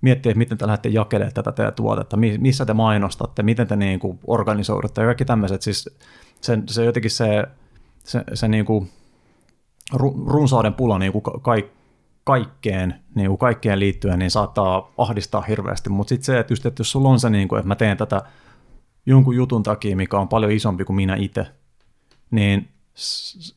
[0.00, 4.00] Miettiä, että miten te lähdette jakelemaan tätä teidän tuotetta, missä te mainostatte, miten te niin
[4.00, 5.62] kuin organisoidutte ja kaikki tämmöiset.
[5.62, 5.98] Siis
[6.40, 7.44] se, se jotenkin se,
[8.04, 8.90] se, se niin kuin
[10.26, 11.68] runsauden pula niin kuin ka-
[12.24, 16.80] kaikkeen, niin kuin kaikkeen liittyen, niin saattaa ahdistaa hirveästi, mutta sitten se, että, just, että
[16.80, 18.22] jos sulla on se, niin kuin, että mä teen tätä
[19.06, 21.46] jonkun jutun takia, mikä on paljon isompi kuin minä itse,
[22.30, 22.68] niin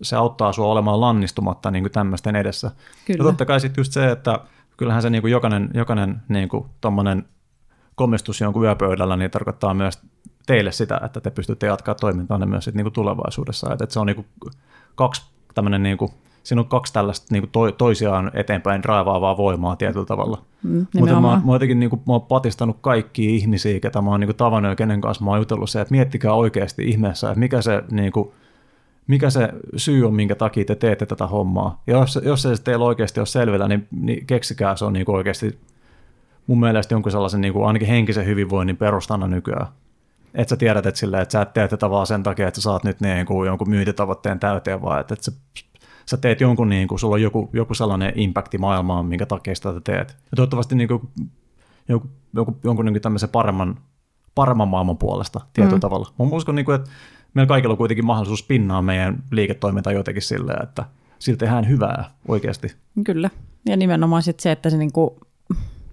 [0.02, 2.72] se auttaa sua olemaan lannistumatta niin kuin tämmöisten edessä.
[3.06, 3.18] Kyllä.
[3.18, 4.40] Ja totta kai sitten just se, että
[4.78, 6.66] kyllähän se niin kuin jokainen, jokainen niin kuin
[7.96, 10.00] komistus jonkun yöpöydällä niin tarkoittaa myös
[10.46, 13.72] teille sitä, että te pystytte jatkaa toimintaa myös sit niin kuin tulevaisuudessa.
[13.72, 14.28] Että, että se on niin kuin
[14.96, 15.22] kaksi
[15.54, 16.12] tämmöinen niin kuin,
[16.44, 20.42] siinä on kaksi tällaista niin kuin to, toisiaan eteenpäin raivaavaa voimaa tietyllä tavalla.
[20.64, 24.20] Mm, Mutta mä, mä, jotenkin niin kuin, mä oon patistanut kaikkia ihmisiä, ketä mä oon
[24.20, 27.40] niin kuin, tavannut ja kenen kanssa mä oon jutellut se, että miettikää oikeasti ihmeessä, että
[27.40, 28.32] mikä se, niin kuin,
[29.08, 31.82] mikä se syy on, minkä takia te teette tätä hommaa.
[31.88, 35.16] Ja jos, jos se teillä oikeasti ole selvillä, niin, niin keksikää se on niin kuin
[35.16, 35.60] oikeasti
[36.48, 39.68] mun mielestä jonkun sellaisen niin kuin ainakin henkisen hyvinvoinnin perustana nykyään
[40.34, 42.64] että sä tiedät, että, sille, että sä et tee tätä vaan sen takia, että sä
[42.64, 45.32] saat nyt niin kuin jonkun myyntitavoitteen täyteen, vaan että, että sä,
[46.06, 49.70] sä teet jonkun, niin kuin, sulla on joku, joku sellainen impakti maailmaan, minkä takia sitä
[49.84, 50.10] teet.
[50.10, 51.10] Ja toivottavasti niin kuin,
[51.88, 53.78] joku, joku, jonkun niin kuin tämmöisen paremman,
[54.36, 55.82] paremman maailman puolesta tietyllä mm.
[55.82, 56.10] tavalla.
[56.20, 56.90] Mä uskon, niin kuin, että
[57.34, 60.86] meillä kaikilla on kuitenkin mahdollisuus pinnaa meidän liiketoimintaa jotenkin silleen, että
[61.20, 62.76] sillä tehdään hyvää oikeasti.
[63.06, 63.30] Kyllä.
[63.66, 65.10] Ja nimenomaan sit se, että se niin kuin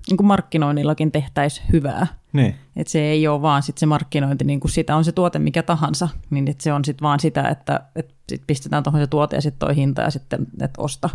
[0.08, 2.06] niin kuin markkinoinnillakin tehtäisiin hyvää.
[2.32, 2.54] Niin.
[2.76, 5.62] Että se ei ole vaan sit se markkinointi, niin kuin sitä on se tuote mikä
[5.62, 9.36] tahansa, niin että se on sitten vaan sitä, että, että sit pistetään tuohon se tuote
[9.36, 11.10] ja sitten toi hinta ja sitten että osta.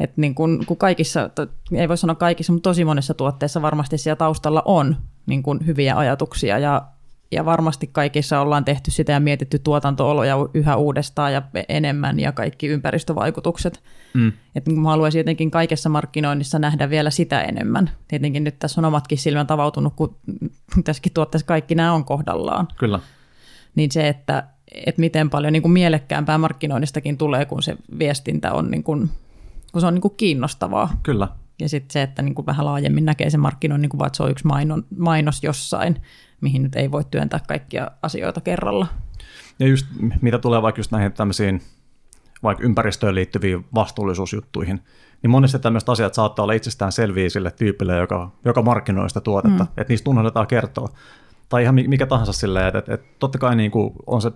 [0.00, 1.30] Et niin kun, kun kaikissa,
[1.72, 4.96] ei voi sanoa kaikissa, mutta tosi monessa tuotteessa varmasti siellä taustalla on
[5.26, 6.82] niin kun hyviä ajatuksia ja
[7.30, 12.66] ja varmasti kaikissa ollaan tehty sitä ja mietitty tuotantooloja yhä uudestaan ja enemmän ja kaikki
[12.66, 13.82] ympäristövaikutukset.
[14.14, 14.32] Mm.
[14.54, 17.90] Että mä haluaisin jotenkin kaikessa markkinoinnissa nähdä vielä sitä enemmän.
[18.08, 20.16] Tietenkin nyt tässä on omatkin silmät avautunut, kun
[20.84, 22.68] tässäkin tuotteessa kaikki nämä on kohdallaan.
[22.78, 23.00] Kyllä.
[23.74, 24.44] Niin se, että,
[24.86, 29.10] että miten paljon niin kuin mielekkäämpää markkinoinnistakin tulee, kun se viestintä on, niin kuin,
[29.72, 31.00] kun se on niin kuin kiinnostavaa.
[31.02, 31.28] Kyllä.
[31.60, 34.16] Ja sitten se, että niin kuin vähän laajemmin näkee sen markkinoinnin, niin kuin vaan, että
[34.16, 36.02] se on yksi mainon, mainos jossain,
[36.40, 38.86] mihin nyt ei voi työntää kaikkia asioita kerralla.
[39.58, 39.86] Ja just
[40.20, 41.62] mitä tulee vaikka just näihin tämmöisiin
[42.42, 44.80] vaikka ympäristöön liittyviin vastuullisuusjuttuihin,
[45.22, 49.64] niin monesti tämmöiset asiat saattaa olla itsestään selviä sille tyypille, joka, joka markkinoi sitä tuotetta,
[49.64, 49.70] mm.
[49.76, 50.88] että niistä unohdetaan kertoa.
[51.48, 54.32] tai ihan mikä tahansa silleen, että, että, että totta kai niin kuin on se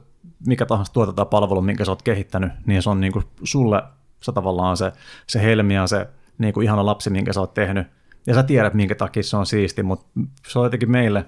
[0.46, 3.82] mikä tahansa tuote tai palvelu, minkä sä oot kehittänyt, niin se on niin kuin sulle
[4.22, 4.92] se tavallaan se,
[5.26, 6.08] se helmi ja se
[6.40, 7.86] niin kuin ihana lapsi, minkä sä oot tehnyt.
[8.26, 10.06] Ja sä tiedät, minkä takia se on siisti, mutta
[10.48, 11.24] se on jotenkin meille,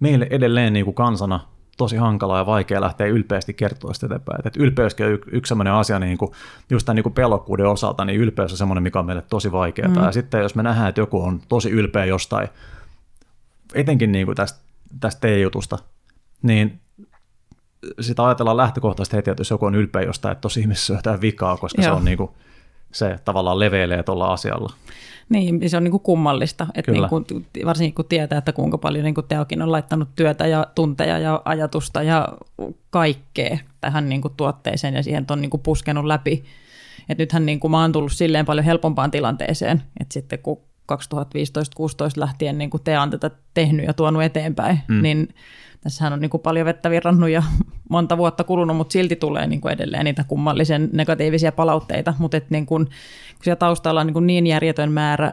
[0.00, 1.40] meille edelleen niin kuin kansana
[1.76, 4.40] tosi hankala ja vaikea lähteä ylpeästi kertoa sitä eteenpäin.
[4.44, 6.32] Et ylpeyskin on y- yksi sellainen asia, niin kuin,
[6.70, 9.88] just tämän niin kuin pelokkuuden osalta, niin ylpeys on sellainen, mikä on meille tosi vaikeaa.
[9.88, 9.94] Mm.
[9.94, 12.48] Ja sitten jos me nähdään, että joku on tosi ylpeä jostain,
[13.74, 14.60] etenkin niin kuin tästä,
[15.00, 15.78] tästä teejutusta,
[16.42, 16.80] niin
[18.00, 21.20] sitä ajatellaan lähtökohtaisesti heti, että jos joku on ylpeä jostain, että tosi ihmisessä on jotain
[21.20, 21.92] vikaa, koska Joo.
[21.92, 22.30] se on niin kuin,
[22.92, 24.72] se tavallaan leveilee tuolla asialla.
[25.28, 27.24] Niin, se on niin kuin kummallista, että niin kuin,
[27.64, 31.42] varsinkin kun tietää, että kuinka paljon niin kuin Teokin on laittanut työtä ja tunteja ja
[31.44, 32.28] ajatusta ja
[32.90, 36.44] kaikkea tähän niin kuin tuotteeseen ja siihen on niin kuin puskenut läpi.
[37.08, 40.60] Et nythän niin kuin mä oon tullut silleen paljon helpompaan tilanteeseen, että sitten kun
[40.92, 40.96] 2015-2016
[42.16, 45.02] lähtien niin kuin Tea on tätä tehnyt ja tuonut eteenpäin, mm.
[45.02, 45.28] niin
[45.86, 47.42] tässähän on niin kuin paljon vettä virrannut ja
[47.90, 52.50] monta vuotta kulunut, mutta silti tulee niin kuin edelleen niitä kummallisen negatiivisia palautteita, mutta et
[52.50, 55.32] niin kuin, kun siellä taustalla on niin, kuin niin järjetön määrä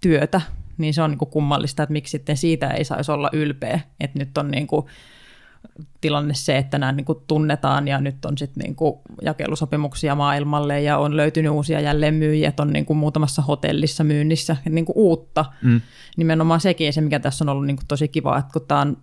[0.00, 0.40] työtä,
[0.78, 4.18] niin se on niin kuin kummallista, että miksi sitten siitä ei saisi olla ylpeä, että
[4.18, 4.86] nyt on niin kuin
[6.00, 10.82] tilanne se, että nämä niin kuin tunnetaan ja nyt on sitten niin kuin jakelusopimuksia maailmalle
[10.82, 15.44] ja on löytynyt uusia jälleenmyyjiä, että on niin kuin muutamassa hotellissa myynnissä, niin kuin uutta.
[15.62, 15.80] Mm.
[16.16, 18.96] Nimenomaan sekin se, mikä tässä on ollut niin kuin tosi kiva, että kun tämä on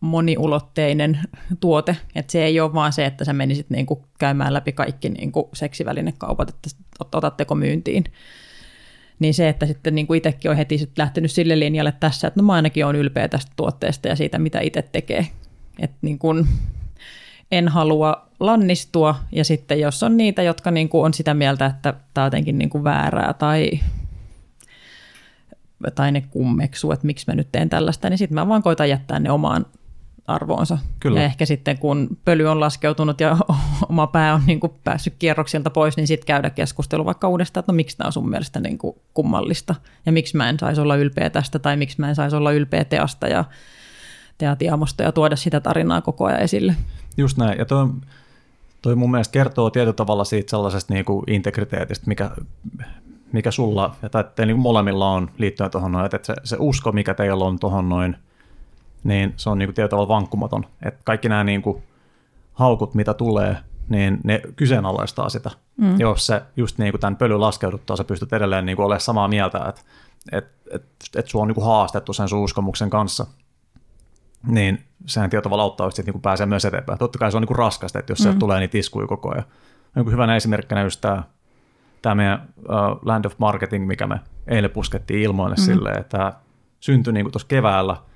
[0.00, 1.18] moniulotteinen
[1.60, 5.08] tuote, että se ei ole vaan se, että sä menisit niin kuin käymään läpi kaikki
[5.08, 6.70] niin kuin seksivälinekaupat, että
[7.12, 8.04] otatteko myyntiin.
[9.18, 12.46] Niin se, että sitten niin kuin itsekin on heti lähtenyt sille linjalle tässä, että no
[12.46, 15.26] mä ainakin olen ylpeä tästä tuotteesta ja siitä, mitä itse tekee.
[15.78, 16.48] Että niin kuin
[17.52, 21.94] en halua lannistua ja sitten jos on niitä, jotka niin kuin on sitä mieltä, että
[22.14, 23.70] tämä on jotenkin niin kuin väärää tai
[25.94, 29.18] tai ne kummeksuu, että miksi mä nyt teen tällaista, niin sitten mä vaan koitan jättää
[29.18, 29.66] ne omaan
[30.26, 30.78] arvoonsa.
[31.00, 31.20] Kyllä.
[31.20, 33.36] Ja ehkä sitten kun pöly on laskeutunut ja
[33.88, 37.72] oma pää on niin kuin päässyt kierroksilta pois, niin sitten käydä keskustelu vaikka uudestaan, että
[37.72, 39.74] no miksi tämä on sun mielestä niin kuin kummallista
[40.06, 42.84] ja miksi mä en saisi olla ylpeä tästä tai miksi mä en saisi olla ylpeä
[42.84, 43.44] teasta ja
[44.38, 46.76] teatiamosta ja tuoda sitä tarinaa koko ajan esille.
[47.16, 47.58] Just näin.
[47.58, 47.86] Ja toi,
[48.82, 52.30] toi mun mielestä kertoo tietyllä tavalla siitä sellaisesta niin kuin integriteetistä, mikä,
[53.32, 57.14] mikä sulla ja tai niin molemmilla on liittyen tuohon noin, että se, se usko, mikä
[57.14, 58.16] teillä on tuohon noin–
[59.04, 60.66] niin se on niin kuin tietyllä tavalla vankkumaton.
[60.82, 61.82] Että kaikki nämä niin kuin
[62.52, 63.56] haukut, mitä tulee,
[63.88, 65.50] niin ne kyseenalaistaa sitä.
[65.76, 66.00] Mm.
[66.00, 69.28] Jos se just niin kuin tämän pölyn laskeuduttaa, sä pystyt edelleen niin kuin olemaan samaa
[69.28, 69.80] mieltä, että
[70.32, 70.84] et, et,
[71.16, 73.26] et sua on niin kuin haastettu sen sun uskomuksen kanssa,
[74.46, 76.98] niin sehän tietyllä tavalla auttaa että niin pääsee myös eteenpäin.
[76.98, 78.32] Totta kai se on niin kuin raskasta, että jos mm.
[78.32, 79.44] se tulee niitä iskuja koko ajan.
[79.94, 81.22] Niin kuin hyvänä esimerkkinä just tämä,
[82.02, 85.62] tämä meidän uh, Land of Marketing, mikä me eilen puskettiin ilmoille mm.
[85.62, 86.32] silleen, että
[86.80, 87.96] syntyi niin tuossa keväällä–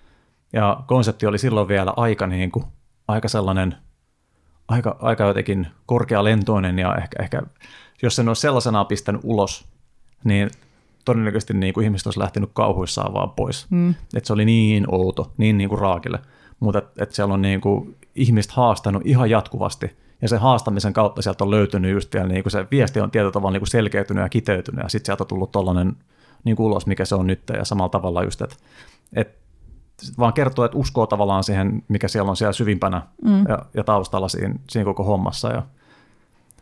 [0.52, 2.64] ja konsepti oli silloin vielä aika, niin kuin,
[3.08, 3.74] aika sellainen,
[4.68, 7.42] aika, aika jotenkin korkealentoinen ja ehkä, ehkä
[8.02, 9.68] jos sen olisi sellaisena pistänyt ulos,
[10.24, 10.50] niin
[11.04, 13.66] todennäköisesti niin kuin ihmiset olisi lähtenyt kauhuissaan vaan pois.
[13.70, 13.94] Mm.
[14.14, 16.18] Et se oli niin outo, niin, niin kuin raakille.
[16.60, 21.22] Mutta et, et siellä on niin kuin ihmiset haastanut ihan jatkuvasti, ja sen haastamisen kautta
[21.22, 24.22] sieltä on löytynyt just vielä, niin kuin se viesti on tietyllä tavalla niin kuin selkeytynyt
[24.22, 25.96] ja kiteytynyt, ja sitten sieltä on tullut tollainen
[26.44, 28.56] niin kuin ulos, mikä se on nyt, ja samalla tavalla just, että
[29.12, 29.37] et
[30.18, 33.44] vaan kertoo, että uskoo tavallaan siihen, mikä siellä on siellä syvimpänä mm.
[33.48, 35.48] ja, ja taustalla siinä, siinä koko hommassa.
[35.48, 35.62] Ja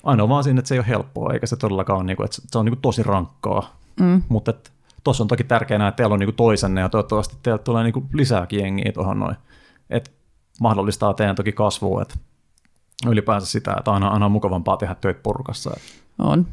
[0.04, 2.36] ainoa vaan siinä, että se ei ole helppoa, eikä se todellakaan ole, niin kuin, että
[2.46, 3.76] se on niin kuin tosi rankkaa.
[4.00, 4.22] Mm.
[4.28, 4.54] Mutta
[5.04, 7.92] tuossa on toki tärkeää, että teillä on niin kuin toisenne ja toivottavasti teillä tulee niin
[7.92, 9.36] kuin lisääkin jengiä tuohon noin.
[9.90, 10.10] Että
[10.60, 12.14] mahdollistaa teidän toki kasvua, että
[13.06, 15.70] ylipäänsä sitä, että aina, aina on mukavampaa tehdä töitä porukassa.
[16.18, 16.46] On.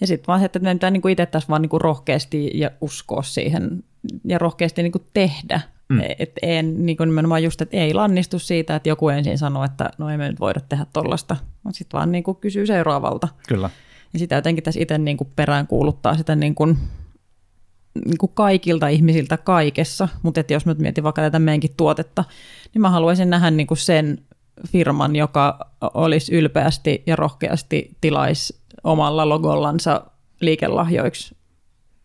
[0.00, 3.22] Ja sitten vaan se, että ne pitää niin itse tässä vaan niin rohkeasti ja uskoa
[3.22, 3.84] siihen
[4.24, 6.00] ja rohkeasti niin tehdä Mm.
[6.18, 9.90] Et en, niin kuin nimenomaan just, että ei lannistu siitä, että joku ensin sanoo, että
[9.98, 13.28] no ei me nyt voida tehdä tollasta, mutta sitten vaan niin kuin kysyy seuraavalta.
[13.48, 13.70] Kyllä.
[14.12, 16.78] Ja sitä jotenkin tässä itse niin kuin perään kuuluttaa sitä niin kuin,
[18.04, 22.24] niin kuin kaikilta ihmisiltä kaikessa, mutta että jos nyt mietin vaikka tätä meidänkin tuotetta,
[22.74, 24.18] niin mä haluaisin nähdä niin kuin sen
[24.68, 25.58] firman, joka
[25.94, 30.04] olisi ylpeästi ja rohkeasti tilaisi omalla logollansa
[30.40, 31.36] liikelahjoiksi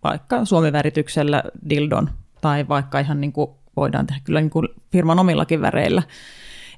[0.03, 2.09] vaikka suomivärityksellä dildon
[2.41, 6.03] tai vaikka ihan niin kuin voidaan tehdä kyllä niin kuin firman omillakin väreillä.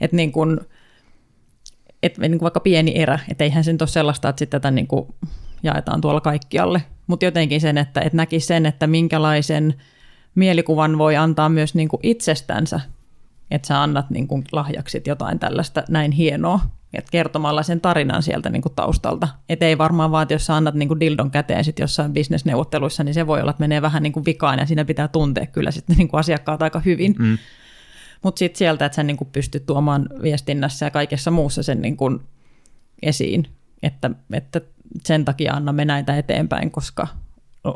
[0.01, 0.59] Että niin kuin,
[2.03, 4.71] et niin kuin vaikka pieni erä, että eihän se nyt ole sellaista, että sitten tätä
[4.71, 5.07] niin kuin
[5.63, 6.81] jaetaan tuolla kaikkialle.
[7.07, 9.73] Mutta jotenkin sen, että, että näki sen, että minkälaisen
[10.35, 12.79] mielikuvan voi antaa myös niin kuin itsestänsä,
[13.51, 16.59] että sä annat niin kuin lahjaksi jotain tällaista näin hienoa,
[16.97, 19.27] että kertomalla sen tarinan sieltä niin kuin taustalta.
[19.49, 23.03] Et ei varmaan vaan, että jos sä annat niin kuin dildon käteen sit jossain bisnesneuvotteluissa,
[23.03, 25.71] niin se voi olla, että menee vähän niin kuin vikaan ja siinä pitää tuntea kyllä
[25.71, 27.15] sitten niin kuin asiakkaat aika hyvin.
[27.19, 27.37] Mm.
[28.23, 31.97] Mutta sitten sieltä, että sä niin kuin pystyt tuomaan viestinnässä ja kaikessa muussa sen niin
[31.97, 32.19] kuin
[33.01, 33.47] esiin,
[33.83, 34.61] että, että
[35.03, 37.07] sen takia annamme näitä eteenpäin, koska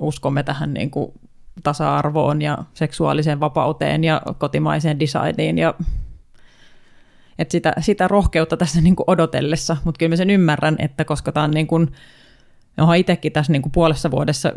[0.02, 1.12] uskomme tähän niin kuin
[1.64, 5.74] tasa-arvoon ja seksuaaliseen vapauteen ja kotimaiseen designiin ja
[7.40, 11.32] että sitä, sitä rohkeutta tässä niin kuin odotellessa, mutta kyllä mä sen ymmärrän, että koska
[11.32, 11.92] tämä on niin kuin,
[12.78, 14.54] onhan itsekin tässä niin kuin puolessa vuodessa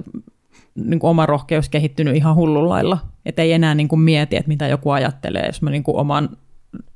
[0.74, 4.68] niin kuin oma rohkeus kehittynyt ihan hullunlailla, että ei enää niin kuin mieti, että mitä
[4.68, 6.28] joku ajattelee, jos mä niin kuin oman,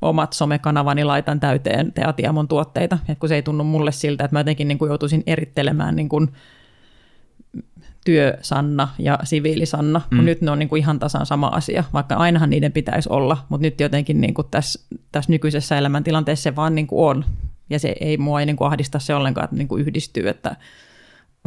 [0.03, 4.41] omat somekanavani laitan täyteen Teatiamon tuotteita, että kun se ei tunnu mulle siltä, että mä
[4.41, 6.29] jotenkin niin kuin joutuisin erittelemään niin kuin
[8.07, 10.25] työ-Sanna ja siviili-Sanna, mm.
[10.25, 13.63] nyt ne on niin kuin ihan tasan sama asia, vaikka ainahan niiden pitäisi olla, mutta
[13.63, 14.81] nyt jotenkin niin kuin tässä,
[15.13, 17.25] tässä nykyisessä elämäntilanteessa se vaan niin kuin on,
[17.71, 20.57] ja se ei mua ei niin kuin ahdista se ollenkaan, että niin kuin yhdistyy, että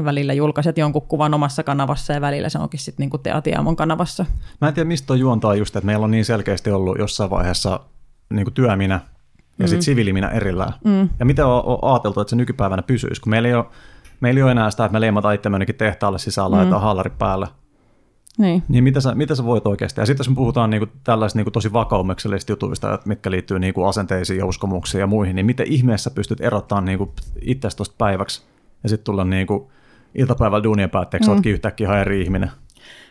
[0.04, 4.26] välillä julkaiset jonkun kuvan omassa kanavassa ja välillä se onkin sitten niin Teatiamon kanavassa.
[4.62, 7.80] Mä en tiedä, mistä on juontaa just, että meillä on niin selkeästi ollut jossain vaiheessa
[8.34, 9.00] niin kuin työminä
[9.60, 9.68] ja mm.
[9.68, 10.74] sitten siviiliminä erillään.
[10.86, 11.10] Mm.
[11.20, 13.66] Ja mitä on, on ajateltu, että se nykypäivänä pysyisi, kun meillä ei ole
[14.20, 16.56] meillä ei ole enää sitä, että me leimataan itse jonnekin tehtaalle sisään, mm.
[16.56, 17.48] laitetaan haalari päälle.
[18.38, 18.64] Niin.
[18.68, 20.02] niin mitä, sä, mitä sä voit oikeasti?
[20.02, 24.40] Ja sitten jos me puhutaan niinku tällaisista niinku tosi vakaumuksellisista jutuista, mitkä liittyy niinku asenteisiin
[24.40, 28.42] ja uskomuksiin ja muihin, niin miten ihmeessä pystyt erottamaan niinku itsestä tuosta päiväksi
[28.84, 29.72] ja sitten tulla niinku
[30.16, 31.34] iltapäivällä duunien päätteeksi, mm.
[31.34, 32.52] oletkin yhtäkkiä ihan eri ihminen.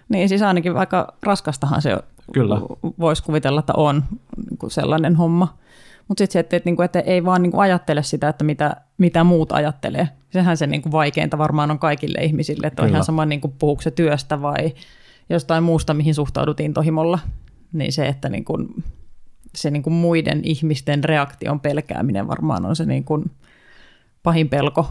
[0.09, 1.99] Niin, siis ainakin aika raskastahan se
[2.33, 2.61] Kyllä.
[2.99, 4.05] voisi kuvitella, että on
[4.51, 5.59] niin sellainen homma.
[6.09, 8.77] Mutta sitten se, että, että, niinku, että ei vaan niin kuin ajattele sitä, että mitä,
[8.99, 10.09] mitä muut ajattelee.
[10.31, 13.55] Sehän se niin kuin vaikeinta varmaan on kaikille ihmisille, että on ihan sama niin kuin
[13.59, 14.75] puhuuko se työstä vai
[15.31, 17.19] jostain muusta, mihin suhtaudut intohimolla.
[17.73, 18.85] Niin se, että niin kuin,
[19.55, 23.31] se niin kuin muiden ihmisten reaktion pelkääminen varmaan on se niin kuin
[24.23, 24.89] pahin pelko,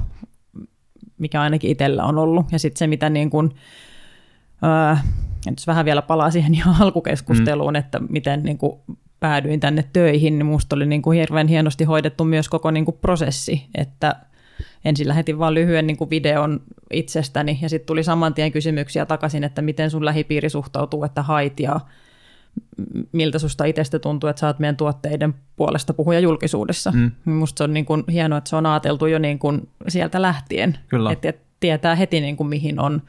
[1.18, 2.52] mikä ainakin itsellä on ollut.
[2.52, 3.52] Ja sitten se, mitä niin kuin,
[4.64, 4.96] öö,
[5.46, 7.80] jos vähän vielä palaa siihen ihan alkukeskusteluun, mm.
[7.80, 8.82] että miten niin kuin
[9.20, 12.98] päädyin tänne töihin, niin minusta oli niin kuin hirveän hienosti hoidettu myös koko niin kuin
[13.02, 14.16] prosessi, että
[14.86, 16.62] ensin lähetin vain lyhyen niin kuin videon
[16.94, 21.60] itsestäni ja sitten tuli saman tien kysymyksiä takaisin, että miten sun lähipiiri suhtautuu, että hait
[21.60, 21.80] ja
[23.12, 26.92] miltä susta itsestä tuntuu, että sä oot meidän tuotteiden puolesta puhuja julkisuudessa.
[26.92, 27.12] Mm.
[27.26, 30.78] Minusta se on niin kuin hienoa, että se on ajateltu jo niin kuin sieltä lähtien,
[30.88, 31.12] Kyllä.
[31.12, 33.02] että tietää heti niin kuin mihin on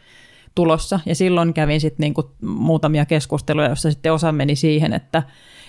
[0.54, 1.00] tulossa.
[1.06, 5.22] Ja silloin kävin sitten niin kuin muutamia keskusteluja, joissa sitten osa meni siihen, että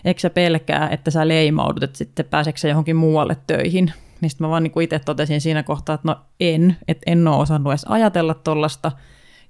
[0.05, 3.93] eikö sä pelkää, että sä leimaudut, että sitten pääseekö johonkin muualle töihin.
[4.27, 7.71] Sitten mä vaan niin itse totesin siinä kohtaa, että no en, että en ole osannut
[7.71, 8.91] edes ajatella tuollaista.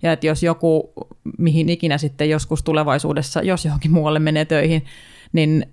[0.04, 0.94] Ja että jos joku,
[1.38, 4.86] mihin ikinä sitten joskus tulevaisuudessa, jos johonkin muualle menee töihin,
[5.34, 5.66] niin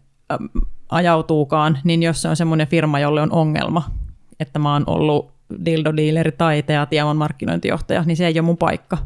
[0.88, 3.90] ajautuukaan, niin jos se on semmoinen firma, jolle on ongelma,
[4.40, 5.32] että mä oon ollut
[5.64, 8.98] dildo-dealeri tai teatiamon markkinointijohtaja, niin se ei ole mun paikka.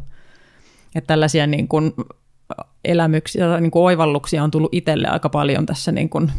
[0.95, 1.93] Että tällaisia niin kuin
[2.85, 6.31] elämyksiä, niin kuin oivalluksia on tullut itselle aika paljon tässä niin kuin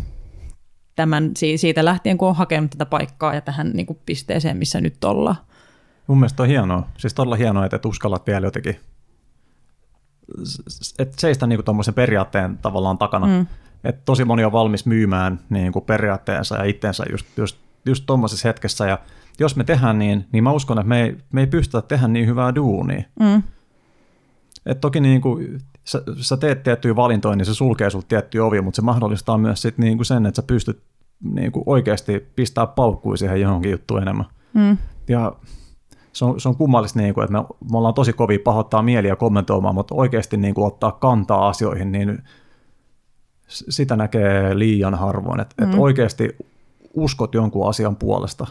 [0.96, 5.04] tämän, siitä lähtien, kun on hakenut tätä paikkaa ja tähän niin kuin pisteeseen, missä nyt
[5.04, 5.36] ollaan.
[6.06, 8.76] Mun mielestä on hienoa, siis todella hienoa, että uskallat vielä jotenkin
[10.98, 13.26] että seistä niin tuommoisen periaatteen tavallaan takana.
[13.26, 13.46] Mm.
[13.84, 18.48] Että tosi moni on valmis myymään niin kuin periaatteensa ja itsensä just, just, just tuommoisessa
[18.48, 18.86] hetkessä.
[18.86, 18.98] Ja
[19.38, 22.26] jos me tehdään niin, niin mä uskon, että me ei, me ei pystytä tehdä niin
[22.26, 23.02] hyvää duunia.
[23.20, 23.42] Mm.
[24.66, 28.62] Et toki niin kuin, sä, sä teet tiettyjä valintoja, niin se sulkee sulta tiettyjä ovia,
[28.62, 30.82] mutta se mahdollistaa myös sit niin kuin sen, että sä pystyt
[31.34, 34.26] niin kuin oikeasti pistää paukkuja siihen johonkin juttuun enemmän.
[34.54, 34.78] Mm.
[35.08, 35.32] Ja
[36.12, 39.16] se on, se on kummallista, niin kuin, että me, me ollaan tosi kovin pahoittaa mieliä
[39.16, 42.22] kommentoimaan, mutta oikeasti niin kuin, ottaa kantaa asioihin, niin
[43.48, 45.64] sitä näkee liian harvoin, että, mm.
[45.64, 46.36] että oikeasti
[46.94, 48.46] uskot jonkun asian puolesta.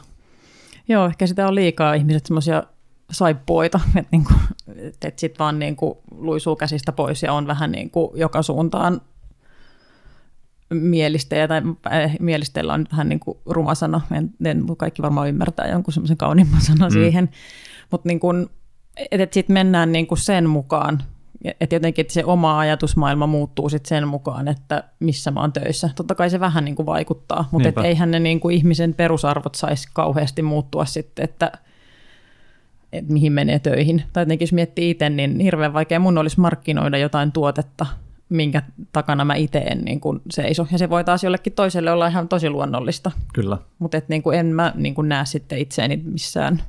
[0.87, 2.63] Joo, ehkä sitä on liikaa ihmiset semmoisia
[3.11, 4.39] saippuoita, että, niin kuin,
[4.77, 9.01] että sitten vaan niin kuin luisuu käsistä pois ja on vähän niin kuin joka suuntaan
[10.69, 15.67] mielistejä, tai äh, mielisteellä on vähän niin kuin ruma sana, en, en, kaikki varmaan ymmärtää
[15.67, 16.93] jonkun semmoisen kauniimman sanan mm.
[16.93, 17.29] siihen,
[17.91, 18.47] mutta niin kuin,
[19.11, 21.03] et sitten mennään niin kuin sen mukaan,
[21.61, 25.89] että jotenkin että se oma ajatusmaailma muuttuu sitten sen mukaan, että missä mä oon töissä.
[25.95, 29.55] Totta kai se vähän niin kuin vaikuttaa, mutta et eihän ne niin kuin ihmisen perusarvot
[29.55, 31.51] saisi kauheasti muuttua sitten, että–
[32.93, 34.03] että mihin menee töihin.
[34.13, 37.85] Tai jotenkin jos miettii itse, niin hirveän vaikea mun olisi markkinoida jotain tuotetta,
[38.29, 38.61] minkä
[38.91, 40.67] takana mä itse en niin kuin seiso.
[40.71, 43.11] Ja se voi taas jollekin toiselle olla ihan tosi luonnollista.
[43.33, 43.57] Kyllä.
[43.79, 46.63] Mutta niin en mä niin kuin näe sitten itseäni missään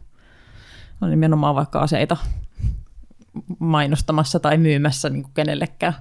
[1.01, 2.17] no nimenomaan vaikka aseita
[3.59, 5.95] mainostamassa tai myymässä niin kuin kenellekään.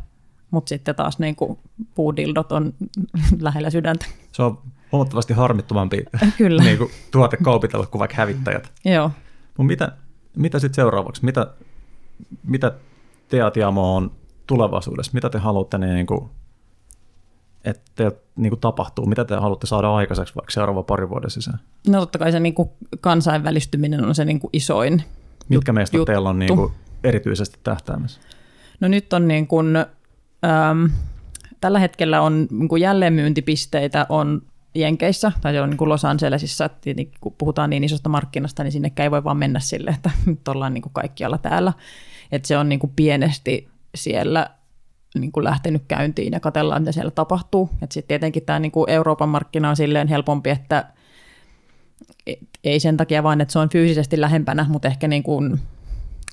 [0.52, 1.60] Mutta sitten taas niin kuin
[1.96, 2.74] puudildot on
[3.40, 4.06] lähellä sydäntä.
[4.32, 4.60] Se on
[4.92, 6.06] huomattavasti harmittomampi
[6.38, 6.64] Kyllä.
[6.72, 8.72] Niin kuin tuote kaupitella kuin vaikka hävittäjät.
[8.86, 9.12] Joo.
[9.48, 9.92] Mutta mitä,
[10.36, 11.26] mitä sitten seuraavaksi?
[11.26, 11.48] Mitä,
[12.44, 12.72] mitä
[13.30, 14.12] Teatiamo on
[14.48, 15.12] tulevaisuudessa?
[15.14, 16.30] Mitä te haluatte niin kuin
[17.66, 19.06] että niin kuin tapahtuu?
[19.06, 21.60] Mitä te haluatte saada aikaiseksi vaikka seuraava pari vuoden sisään?
[21.88, 22.70] No totta kai se niin kuin
[23.02, 25.04] kansainvälistyminen on se niin kuin isoin
[25.50, 26.12] Mitkä meistä juttu.
[26.12, 26.72] teillä on niin kuin
[27.04, 28.22] erityisesti tähtäämässä?
[28.80, 29.76] No nyt on niin kuin,
[30.46, 30.86] ähm,
[31.62, 34.42] tällä hetkellä on niin kuin jälleenmyyntipisteitä on
[34.76, 36.90] Jenkeissä, tai se on niin kuin Los Angelesissa, että
[37.22, 40.74] kun puhutaan niin isosta markkinasta, niin sinne ei voi vaan mennä sille, että nyt ollaan
[40.74, 41.74] niin kuin kaikkialla täällä.
[42.32, 44.50] Että se on niin kuin pienesti siellä
[45.16, 47.70] niin kuin lähtenyt käyntiin ja katsellaan, mitä siellä tapahtuu.
[47.82, 50.86] Että sitten tietenkin tämä niin kuin Euroopan markkina on silleen helpompi, että
[52.64, 55.60] ei sen takia vaan, että se on fyysisesti lähempänä, mutta ehkä niin kuin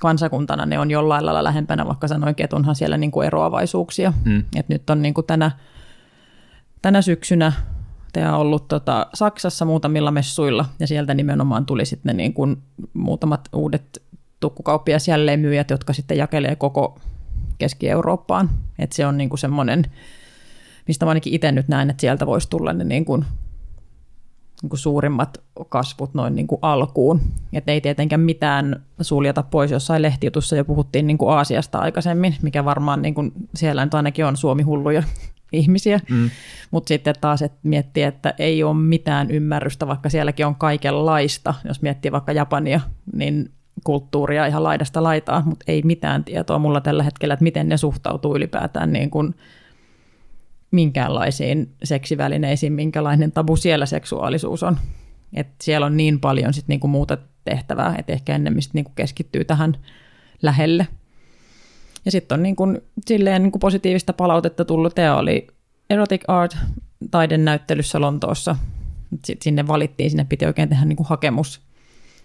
[0.01, 4.13] kansakuntana ne on jollain lailla lähempänä, vaikka sanoinkin, että onhan siellä niin kuin eroavaisuuksia.
[4.25, 4.45] Mm.
[4.57, 5.51] Et nyt on niin kuin tänä,
[6.83, 7.53] tänä syksynä
[8.17, 12.63] on ollut tota Saksassa muutamilla messuilla, ja sieltä nimenomaan tuli sitten niin kuin
[12.95, 14.03] muutamat uudet
[14.41, 16.99] tukkukauppias jälleenmyyjät, jotka sitten jakelee koko
[17.59, 18.51] Keski-Eurooppaan.
[18.79, 19.85] Et se on niin kuin semmoinen,
[20.89, 23.25] mistä mä ainakin itse nyt näen, että sieltä voisi tulla ne niin kuin
[24.63, 25.39] niin kuin suurimmat
[25.69, 27.21] kasvut noin niin kuin alkuun.
[27.53, 29.71] Et ei tietenkään mitään suljeta pois.
[29.71, 34.25] Jossain lehtijutussa jo puhuttiin niin kuin Aasiasta aikaisemmin, mikä varmaan niin kuin siellä nyt ainakin
[34.27, 35.03] on Suomi-hulluja
[35.53, 36.01] ihmisiä.
[36.11, 36.31] Mm.
[36.71, 41.55] Mutta sitten taas että miettii, että ei ole mitään ymmärrystä, vaikka sielläkin on kaikenlaista.
[41.65, 42.81] Jos miettii vaikka Japania,
[43.13, 43.51] niin
[43.85, 48.37] kulttuuria ihan laidasta laitaa, mutta ei mitään tietoa mulla tällä hetkellä, että miten ne suhtautuu
[48.37, 49.35] ylipäätään niin kuin
[50.71, 54.79] minkäänlaisiin seksivälineisiin, minkälainen tabu siellä seksuaalisuus on.
[55.35, 59.77] Et siellä on niin paljon sit niinku muuta tehtävää, että ehkä ennemmin niinku keskittyy tähän
[60.43, 60.87] lähelle.
[62.09, 62.67] Ja sitten on niinku,
[63.07, 64.95] silleen niinku positiivista palautetta tullut.
[64.95, 65.47] Teo oli
[65.91, 66.57] Erotic Art
[67.11, 68.57] taiden näyttelyssä Lontoossa.
[69.25, 71.61] Sitten sinne valittiin, sinne piti oikein tehdä niinku hakemus.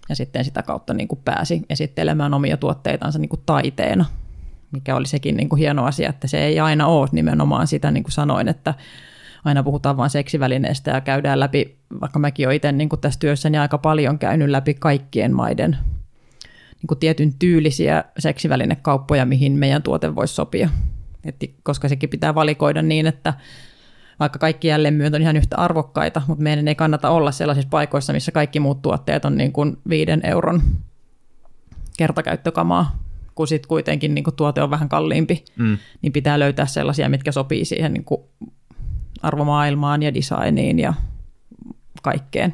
[0.09, 4.05] Ja sitten sitä kautta niinku pääsi esittelemään omia tuotteitansa niinku taiteena
[4.73, 8.03] mikä oli sekin niin kuin hieno asia, että se ei aina ole nimenomaan sitä, niin
[8.03, 8.73] kuin sanoin, että
[9.45, 13.57] aina puhutaan vain seksivälineestä ja käydään läpi, vaikka mäkin olen itse niin kuin tässä työssäni
[13.57, 15.77] aika paljon käynyt läpi kaikkien maiden
[16.83, 20.69] niin kuin tietyn tyylisiä seksivälinekauppoja, mihin meidän tuote voisi sopia.
[21.23, 23.33] Et koska sekin pitää valikoida niin, että
[24.19, 28.31] vaikka kaikki jälleenmyyntö on ihan yhtä arvokkaita, mutta meidän ei kannata olla sellaisissa paikoissa, missä
[28.31, 30.61] kaikki muut tuotteet on niin kuin viiden euron
[31.97, 32.99] kertakäyttökamaa,
[33.35, 35.77] kun sitten kuitenkin niin kuin tuote on vähän kalliimpi, mm.
[36.01, 38.21] niin pitää löytää sellaisia, mitkä sopii siihen niin kuin
[39.21, 40.93] arvomaailmaan ja designiin ja
[42.01, 42.53] kaikkeen.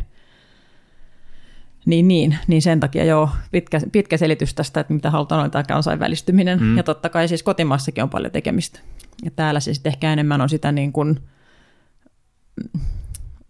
[1.85, 5.63] Niin, niin, niin sen takia joo, pitkä, pitkä selitys tästä, että mitä halutaan olla tämä
[5.63, 6.59] kansainvälistyminen.
[6.59, 6.77] Mm.
[6.77, 8.79] Ja totta kai siis kotimaassakin on paljon tekemistä.
[9.23, 11.19] Ja täällä siis ehkä enemmän on sitä niin kuin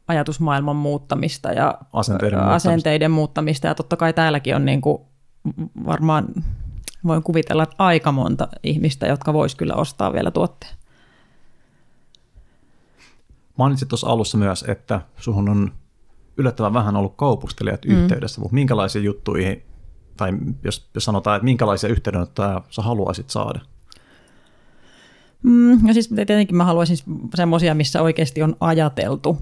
[0.07, 3.67] ajatusmaailman muuttamista ja asenteiden, asenteiden muuttamista.
[3.67, 5.01] Ja totta kai täälläkin on niin kuin
[5.85, 6.27] varmaan
[7.05, 10.73] voin kuvitella, että aika monta ihmistä, jotka vois kyllä ostaa vielä tuotteen.
[13.57, 15.71] Mainitsit tuossa alussa myös, että suhun on
[16.39, 17.91] yllättävän vähän ollut kaupustelijat mm.
[17.91, 19.63] yhteydessä, mutta minkälaisiin juttuihin,
[20.17, 20.33] tai
[20.63, 23.59] jos, jos sanotaan, että minkälaisia yhteydenottoja sä haluaisit saada?
[25.43, 26.97] Mm, no siis tietenkin mä haluaisin
[27.35, 29.37] semmoisia, missä oikeasti on ajateltu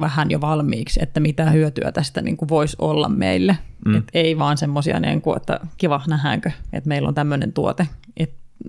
[0.00, 3.58] vähän jo valmiiksi, että mitä hyötyä tästä niin kuin voisi olla meille.
[3.86, 3.94] Mm.
[3.94, 7.88] Et ei vaan semmoisia, niin kuin, että kiva nähdäänkö, että meillä on tämmöinen tuote.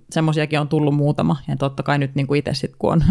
[0.10, 3.04] Semmoisiakin on tullut muutama, ja totta kai nyt niin kuin itse sit, kun on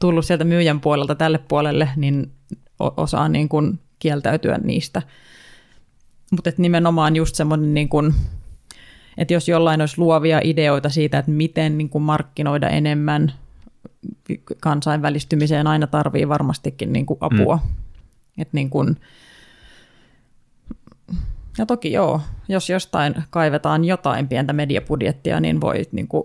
[0.00, 2.32] tullut sieltä myyjän puolelta tälle puolelle, niin
[2.78, 5.02] osaa niin kuin kieltäytyä niistä.
[6.30, 8.14] Mutta nimenomaan just semmoinen, niin kuin,
[9.18, 13.32] että jos jollain olisi luovia ideoita siitä, että miten niin kuin markkinoida enemmän–
[14.60, 17.56] kansainvälistymiseen aina tarvii varmastikin niin kuin apua.
[17.56, 17.70] Mm.
[18.38, 18.96] Et niin kuin,
[21.58, 26.24] ja toki joo, jos jostain kaivetaan jotain pientä mediapudjettia, niin voi niin kuin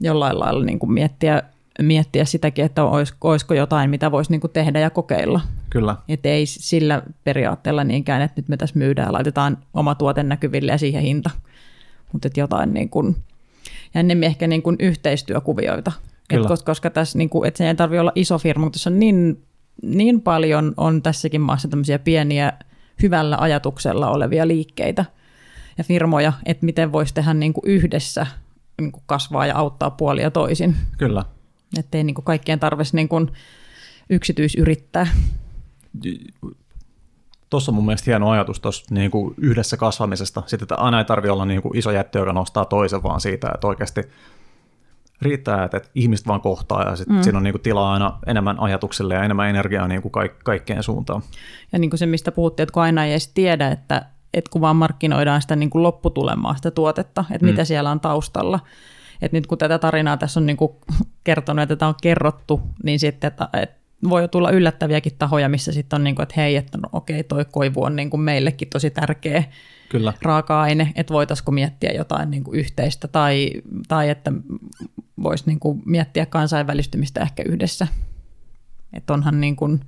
[0.00, 1.42] jollain lailla niin kuin miettiä,
[1.82, 5.40] miettiä sitäkin, että olisiko, olisiko jotain, mitä voisi niin kuin tehdä ja kokeilla.
[5.72, 5.96] Kyllä.
[6.08, 10.72] Että ei sillä periaatteella niinkään, että nyt me tässä myydään ja laitetaan oma tuote näkyville
[10.72, 11.30] ja siihen hinta.
[12.12, 13.16] Mutta jotain niin kuin,
[13.94, 15.92] ja ennemmin ehkä niin kuin yhteistyökuvioita,
[16.30, 18.90] et koska, koska tässä, niin kuin, että se ei tarvitse olla iso firma, mutta tässä
[18.90, 19.44] on niin,
[19.82, 22.52] niin paljon on tässäkin maassa tämmöisiä pieniä
[23.02, 25.04] hyvällä ajatuksella olevia liikkeitä
[25.78, 28.26] ja firmoja, että miten voisi tehdä niin kuin yhdessä
[28.80, 30.76] niin kuin kasvaa ja auttaa puolia toisin.
[30.98, 31.24] Kyllä.
[31.78, 33.30] Että ei niin kuin kaikkien tarvitsisi niin kuin
[34.10, 35.06] yksityisyrittää.
[37.50, 40.42] Tuossa on mun mielestä hieno ajatus tuossa niin kuin yhdessä kasvamisesta.
[40.46, 43.50] Sitten että aina ei tarvitse olla niin kuin iso jätti, joka nostaa toisen, vaan siitä,
[43.54, 44.02] että oikeasti
[45.22, 47.22] riittää, että, että ihmiset vaan kohtaa ja sitten mm.
[47.22, 50.82] siinä on niin kuin tilaa aina enemmän ajatukselle ja enemmän energiaa niin kuin kaik- kaikkeen
[50.82, 51.22] suuntaan.
[51.72, 54.60] Ja niin kuin se, mistä puhuttiin, että kun aina ei edes tiedä, että, että kun
[54.60, 57.50] vaan markkinoidaan sitä niin kuin lopputulemaa, sitä tuotetta, että mm.
[57.50, 58.60] mitä siellä on taustalla.
[59.22, 60.72] että nyt kun tätä tarinaa tässä on niin kuin
[61.24, 65.96] kertonut, että tätä on kerrottu, niin sitten, että, että voi tulla yllättäviäkin tahoja, missä sitten
[65.96, 68.90] on niin kuin, että hei, että no okei, toi koivu on niin kuin meillekin tosi
[68.90, 69.44] tärkeä
[69.88, 70.12] Kyllä.
[70.22, 73.50] raaka-aine, että voitaisiko miettiä jotain niin kuin yhteistä tai,
[73.88, 74.32] tai että
[75.22, 77.86] voisi niin kuin miettiä kansainvälistymistä ehkä yhdessä.
[78.92, 79.80] Että onhan niin kuin,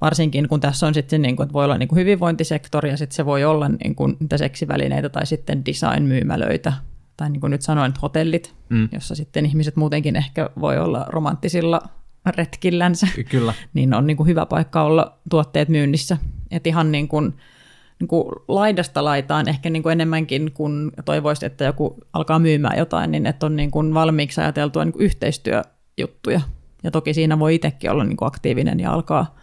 [0.00, 3.16] varsinkin kun tässä on sitten niin kuin, että voi olla niin kuin hyvinvointisektori ja sitten
[3.16, 6.72] se voi olla niin kuin niitä seksivälineitä tai sitten design-myymälöitä
[7.16, 8.88] tai niin kuin nyt sanoin, hotellit, mm.
[8.92, 11.80] jossa sitten ihmiset muutenkin ehkä voi olla romanttisilla
[12.30, 13.54] retkillänsä, Kyllä.
[13.74, 16.16] niin on niin kuin hyvä paikka olla tuotteet myynnissä.
[16.50, 17.34] Et ihan niin kuin,
[18.00, 23.10] niin kuin laidasta laitaan ehkä niin kuin enemmänkin, kun toivoisi, että joku alkaa myymään jotain,
[23.10, 26.40] niin että on niin kuin valmiiksi ajateltua niin kuin yhteistyöjuttuja.
[26.82, 29.36] Ja toki siinä voi itsekin olla niin kuin aktiivinen ja alkaa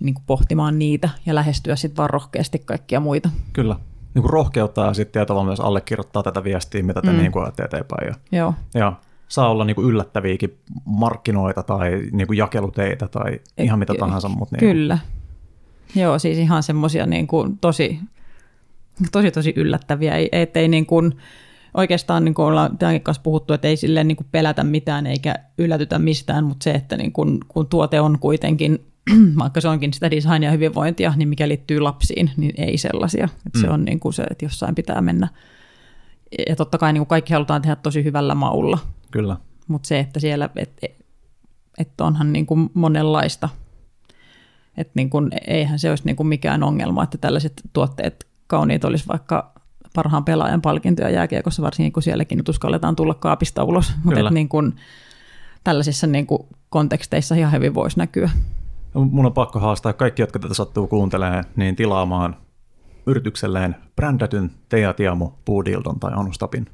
[0.00, 3.30] niin kuin pohtimaan niitä ja lähestyä sitten vaan rohkeasti kaikkia muita.
[3.52, 3.76] Kyllä.
[4.14, 7.18] Niin kuin rohkeuttaa ja sitten tavallaan myös allekirjoittaa tätä viestiä, mitä te mm.
[7.18, 8.08] niin kuin eteenpäin.
[8.08, 8.54] Ja, Joo.
[8.74, 8.92] Ja
[9.28, 14.28] saa olla niin kuin yllättäviäkin markkinoita tai niin kuin jakeluteitä tai ihan mitä tahansa.
[14.28, 14.98] Mutta niin Kyllä.
[15.96, 17.98] Joo, siis ihan semmoisia niin kuin tosi,
[19.12, 20.14] tosi, tosi yllättäviä.
[20.16, 21.14] Ei, ettei niin kuin,
[21.74, 25.34] oikeastaan niin kuin ollaan tämänkin kanssa puhuttu, että ei silleen niin kuin pelätä mitään eikä
[25.58, 28.86] yllätytä mistään, mutta se, että niin kuin, kun tuote on kuitenkin,
[29.38, 33.28] vaikka se onkin sitä designia ja hyvinvointia, niin mikä liittyy lapsiin, niin ei sellaisia.
[33.46, 33.60] Että mm.
[33.60, 35.28] Se on niin kuin se, että jossain pitää mennä.
[36.48, 38.78] Ja totta kai niin kuin kaikki halutaan tehdä tosi hyvällä maulla,
[39.14, 39.36] Kyllä.
[39.68, 40.86] Mutta se, että siellä, että
[41.78, 43.48] et onhan niin kuin monenlaista,
[44.76, 49.08] että niin kuin, eihän se olisi niin kuin mikään ongelma, että tällaiset tuotteet kauniit olisi
[49.08, 49.52] vaikka
[49.94, 54.76] parhaan pelaajan palkintoja jääkiekossa, varsinkin kun sielläkin nyt uskalletaan tulla kaapista ulos, mutta niin kuin,
[55.64, 58.30] tällaisissa niin kuin konteksteissa ihan hyvin voisi näkyä.
[58.94, 62.36] Mun on pakko haastaa kaikki, jotka tätä sattuu kuuntelemaan, niin tilaamaan
[63.06, 66.66] yritykselleen brändätyn Teatiamu, Puudildon tai Anustapin.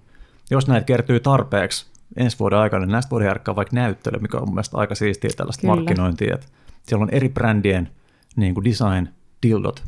[0.50, 4.44] Jos näitä kertyy tarpeeksi, ensi vuoden aikana, niin näistä voidaan järkkää vaikka näyttely, mikä on
[4.48, 5.74] mun mielestä aika siistiä tällaista Kyllä.
[5.74, 6.34] markkinointia.
[6.34, 6.46] Että
[6.82, 7.90] siellä on eri brändien
[8.36, 9.08] niin kuin design,
[9.42, 9.84] dildot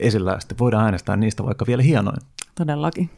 [0.00, 2.18] esillä ja sitten voidaan äänestää niistä vaikka vielä hienoin.
[2.54, 3.10] Todellakin.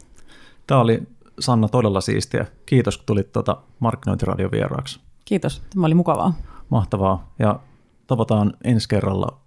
[0.67, 1.03] Tämä oli
[1.39, 2.45] Sanna todella siistiä.
[2.65, 4.99] Kiitos, kun tulit tuota markkinointiradion vieraaksi.
[5.25, 6.33] Kiitos, tämä oli mukavaa.
[6.69, 7.59] Mahtavaa ja
[8.07, 9.39] tavataan ensi kerralla.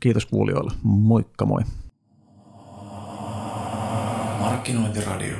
[0.00, 0.72] Kiitos kuulijoille.
[0.82, 1.62] Moikka moi.
[4.40, 5.36] Markkinointiradio.